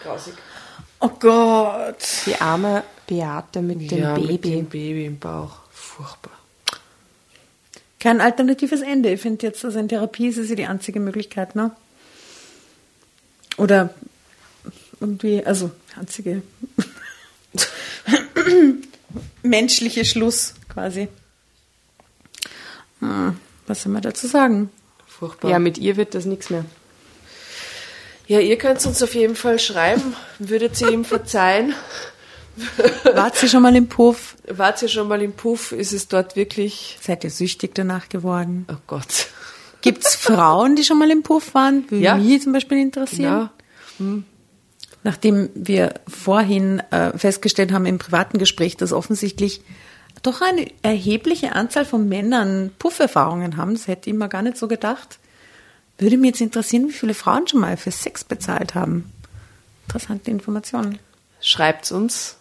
grausig. 0.02 0.32
Oh 1.00 1.10
Gott. 1.20 1.96
Die 2.26 2.40
arme 2.40 2.82
Beate 3.06 3.60
mit 3.62 3.90
dem 3.90 3.98
ja, 3.98 4.14
Baby. 4.14 4.32
Mit 4.32 4.44
dem 4.44 4.66
Baby 4.66 5.06
im 5.06 5.18
Bauch. 5.18 5.58
Furchtbar. 5.70 6.37
Kein 8.00 8.20
alternatives 8.20 8.80
Ende. 8.80 9.12
Ich 9.12 9.20
finde 9.20 9.46
jetzt, 9.46 9.64
also 9.64 9.78
in 9.78 9.88
Therapie 9.88 10.28
ist 10.28 10.38
es 10.38 10.48
ja 10.48 10.54
die 10.54 10.66
einzige 10.66 11.00
Möglichkeit, 11.00 11.56
ne? 11.56 11.72
Oder 13.56 13.92
irgendwie, 15.00 15.44
also 15.44 15.70
einzige 15.96 16.42
menschliche 19.42 20.04
Schluss 20.04 20.54
quasi. 20.68 21.08
Hm, 23.00 23.36
was 23.66 23.82
soll 23.82 23.92
man 23.92 24.02
dazu 24.02 24.26
sagen? 24.26 24.70
Furchtbar. 25.06 25.50
Ja, 25.50 25.58
mit 25.58 25.78
ihr 25.78 25.96
wird 25.96 26.14
das 26.14 26.24
nichts 26.24 26.50
mehr. 26.50 26.64
Ja, 28.28 28.40
ihr 28.40 28.58
könnt 28.58 28.84
uns 28.84 29.02
auf 29.02 29.14
jeden 29.14 29.36
Fall 29.36 29.58
schreiben. 29.58 30.14
Würdet 30.38 30.80
ihr 30.80 30.90
ihm 30.90 31.04
verzeihen? 31.04 31.74
Wart 33.14 33.36
sie 33.36 33.48
schon 33.48 33.62
mal 33.62 33.74
im 33.76 33.88
Puff? 33.88 34.36
Wart 34.48 34.82
ihr 34.82 34.88
schon 34.88 35.08
mal 35.08 35.20
im 35.22 35.32
Puff? 35.32 35.72
Ist 35.72 35.92
es 35.92 36.08
dort 36.08 36.36
wirklich. 36.36 36.98
Seid 37.00 37.24
ihr 37.24 37.30
süchtig 37.30 37.74
danach 37.74 38.08
geworden? 38.08 38.66
Oh 38.70 38.76
Gott. 38.86 39.28
Gibt 39.80 40.04
es 40.04 40.14
Frauen, 40.16 40.74
die 40.76 40.84
schon 40.84 40.98
mal 40.98 41.10
im 41.10 41.22
Puff 41.22 41.54
waren? 41.54 41.88
Würde 41.90 42.04
Ja. 42.04 42.16
mich 42.16 42.42
zum 42.42 42.52
Beispiel 42.52 42.78
interessieren. 42.78 43.50
Genau. 43.98 44.22
Nachdem 45.04 45.50
wir 45.54 45.94
vorhin 46.08 46.80
äh, 46.90 47.16
festgestellt 47.16 47.72
haben 47.72 47.86
im 47.86 47.98
privaten 47.98 48.38
Gespräch, 48.38 48.76
dass 48.76 48.92
offensichtlich 48.92 49.62
doch 50.22 50.40
eine 50.40 50.66
erhebliche 50.82 51.52
Anzahl 51.54 51.84
von 51.84 52.08
Männern 52.08 52.72
Pufferfahrungen 52.80 53.56
haben, 53.56 53.74
das 53.74 53.86
hätte 53.86 54.10
ich 54.10 54.16
mir 54.16 54.28
gar 54.28 54.42
nicht 54.42 54.56
so 54.56 54.66
gedacht, 54.66 55.18
würde 55.98 56.16
mich 56.16 56.30
jetzt 56.30 56.40
interessieren, 56.40 56.88
wie 56.88 56.92
viele 56.92 57.14
Frauen 57.14 57.46
schon 57.46 57.60
mal 57.60 57.76
für 57.76 57.92
Sex 57.92 58.24
bezahlt 58.24 58.74
haben. 58.74 59.12
Interessante 59.86 60.30
Informationen. 60.32 60.98
Schreibt's 61.40 61.92
uns. 61.92 62.37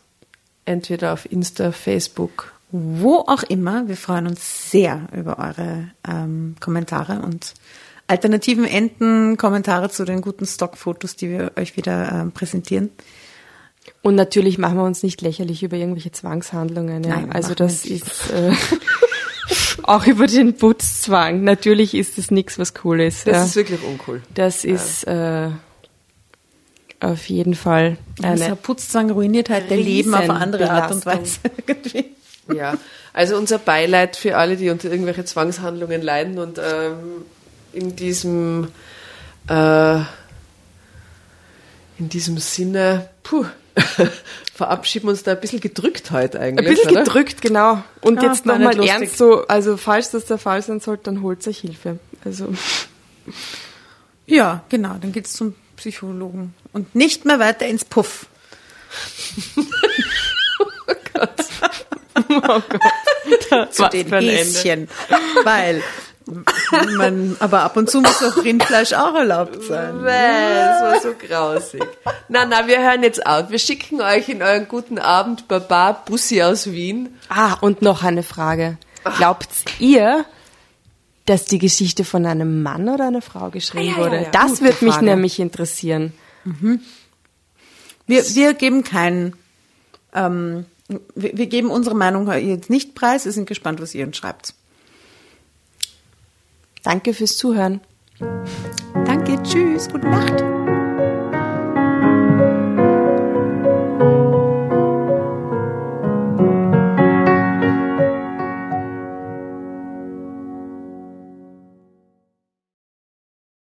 Entweder 0.67 1.13
auf 1.13 1.32
Insta, 1.32 1.71
Facebook. 1.71 2.53
Wo 2.71 3.19
auch 3.19 3.43
immer, 3.43 3.88
wir 3.88 3.95
freuen 3.95 4.27
uns 4.27 4.69
sehr 4.69 5.08
über 5.15 5.39
eure 5.39 5.89
ähm, 6.06 6.56
Kommentare 6.60 7.21
und 7.21 7.53
alternativen 8.08 8.65
Enden, 8.65 9.38
Kommentare 9.38 9.89
zu 9.89 10.03
den 10.03 10.19
guten 10.19 10.45
Stockfotos, 10.45 11.15
die 11.15 11.30
wir 11.30 11.53
euch 11.56 11.77
wieder 11.77 12.12
ähm, 12.12 12.32
präsentieren. 12.34 12.89
Und 14.01 14.15
natürlich 14.15 14.58
machen 14.58 14.77
wir 14.77 14.84
uns 14.84 15.03
nicht 15.03 15.21
lächerlich 15.21 15.63
über 15.63 15.77
irgendwelche 15.77 16.12
Zwangshandlungen. 16.12 17.06
Ja. 17.06 17.15
Nein, 17.15 17.32
also 17.32 17.53
das 17.53 17.86
nicht. 17.86 18.03
ist 18.03 18.30
äh, 18.32 18.51
auch 19.84 20.06
über 20.06 20.27
den 20.27 20.58
Putzzwang. 20.58 21.45
Natürlich 21.45 21.93
ist 21.93 22.17
das 22.17 22.30
nichts, 22.30 22.60
was 22.60 22.73
cool 22.84 22.99
ist. 22.99 23.25
Das 23.25 23.36
ja. 23.38 23.43
ist 23.45 23.56
wirklich 23.56 23.82
uncool. 23.84 24.21
Das 24.34 24.65
ist 24.65 25.06
äh, 25.08 25.49
auf 26.99 27.29
jeden 27.29 27.55
Fall 27.55 27.97
eine. 28.21 28.55
Putzzwang 28.55 29.12
ruiniert 29.12 29.49
halt 29.49 29.69
dein 29.69 29.79
Leben 29.79 30.13
auf 30.13 30.21
eine 30.21 30.33
andere 30.33 30.69
Art 30.69 30.91
und 30.91 31.05
Weise. 31.05 31.39
Ja, 32.55 32.77
also 33.12 33.36
unser 33.36 33.57
Beileid 33.57 34.15
für 34.15 34.38
alle, 34.38 34.55
die 34.55 34.69
unter 34.69 34.89
irgendwelche 34.89 35.25
Zwangshandlungen 35.25 36.01
leiden 36.01 36.39
und 36.39 36.57
ähm, 36.60 37.25
in 37.73 37.97
diesem 37.97 38.69
äh, 39.49 39.97
in 41.99 42.07
diesem 42.10 42.38
Sinne, 42.38 43.10
puh, 43.23 43.45
verabschieden 44.53 45.07
wir 45.07 45.12
uns 45.12 45.23
da 45.23 45.31
ein 45.31 45.41
bisschen 45.41 45.60
gedrückt 45.60 46.12
heute 46.12 46.39
Ein 46.39 46.57
eigentlich. 46.57 46.77
bisschen 46.77 46.91
oder? 46.91 47.03
gedrückt, 47.03 47.41
genau. 47.41 47.83
Und 48.01 48.21
Ja, 48.21 48.29
jetzt 48.29 48.45
nochmal 48.45 48.79
ernst 48.88 49.17
so, 49.17 49.45
also 49.47 49.77
falls 49.77 50.12
das 50.12 50.25
der 50.25 50.38
Fall 50.38 50.62
sein 50.62 50.79
sollte, 50.79 51.03
dann 51.03 51.21
holt 51.21 51.45
euch 51.47 51.60
Hilfe. 51.60 51.99
Also 52.23 52.53
Ja, 54.25 54.63
genau, 54.69 54.95
dann 55.01 55.12
geht's 55.12 55.33
zum 55.33 55.55
Psychologen. 55.77 56.53
Und 56.73 56.93
nicht 56.95 57.25
mehr 57.25 57.39
weiter 57.39 57.65
ins 57.65 57.85
Puff. 57.85 58.25
Zu 63.71 63.83
Was 63.83 63.89
den 63.91 64.07
für 64.07 64.17
ein 64.17 64.23
Ende. 64.27 64.37
Häschen. 64.37 64.89
Weil 65.43 65.81
man, 66.97 67.37
aber 67.39 67.61
ab 67.61 67.77
und 67.77 67.89
zu 67.89 68.01
muss 68.01 68.21
auch 68.21 68.35
Rindfleisch 68.43 68.91
auch 68.93 69.15
erlaubt 69.15 69.63
sein. 69.63 70.01
Bäh, 70.01 70.09
Das 70.09 70.81
war 70.81 70.99
so 71.01 71.13
grausig. 71.13 71.83
Na, 72.27 72.45
na, 72.45 72.67
wir 72.67 72.79
hören 72.81 73.01
jetzt 73.03 73.25
auf. 73.25 73.49
Wir 73.49 73.59
schicken 73.59 74.01
euch 74.01 74.27
in 74.27 74.43
euren 74.43 74.67
guten 74.67 74.99
Abend 74.99 75.47
Baba 75.47 75.93
Bussi 75.93 76.41
aus 76.43 76.71
Wien. 76.71 77.17
Ah, 77.29 77.53
und 77.61 77.81
noch 77.81 78.03
eine 78.03 78.23
Frage. 78.23 78.77
Glaubt 79.17 79.47
ihr, 79.79 80.25
dass 81.27 81.45
die 81.45 81.59
Geschichte 81.59 82.03
von 82.03 82.25
einem 82.25 82.63
Mann 82.63 82.89
oder 82.89 83.05
einer 83.07 83.21
Frau 83.21 83.49
geschrieben 83.51 83.93
Ah, 83.95 83.97
ja, 83.99 84.03
wurde? 84.05 84.21
ja. 84.23 84.29
Das 84.31 84.61
wird 84.61 84.81
mich 84.81 84.99
nämlich 85.01 85.39
interessieren. 85.39 86.13
Wir, 88.07 88.23
wir 88.35 88.53
geben 88.53 88.83
keinen, 88.83 89.35
ähm, 90.13 90.65
wir, 91.15 91.37
wir 91.37 91.47
geben 91.47 91.69
unsere 91.69 91.95
Meinung 91.95 92.31
jetzt 92.31 92.69
nicht 92.69 92.95
preis. 92.95 93.25
Wir 93.25 93.33
sind 93.33 93.47
gespannt, 93.47 93.81
was 93.81 93.93
ihr 93.93 94.05
uns 94.07 94.15
schreibt. 94.17 94.53
Danke 96.83 97.13
fürs 97.13 97.35
Zuhören. 97.37 97.81
Danke, 99.05 99.41
tschüss, 99.43 99.89
gute 99.89 100.07
Nacht. 100.07 100.76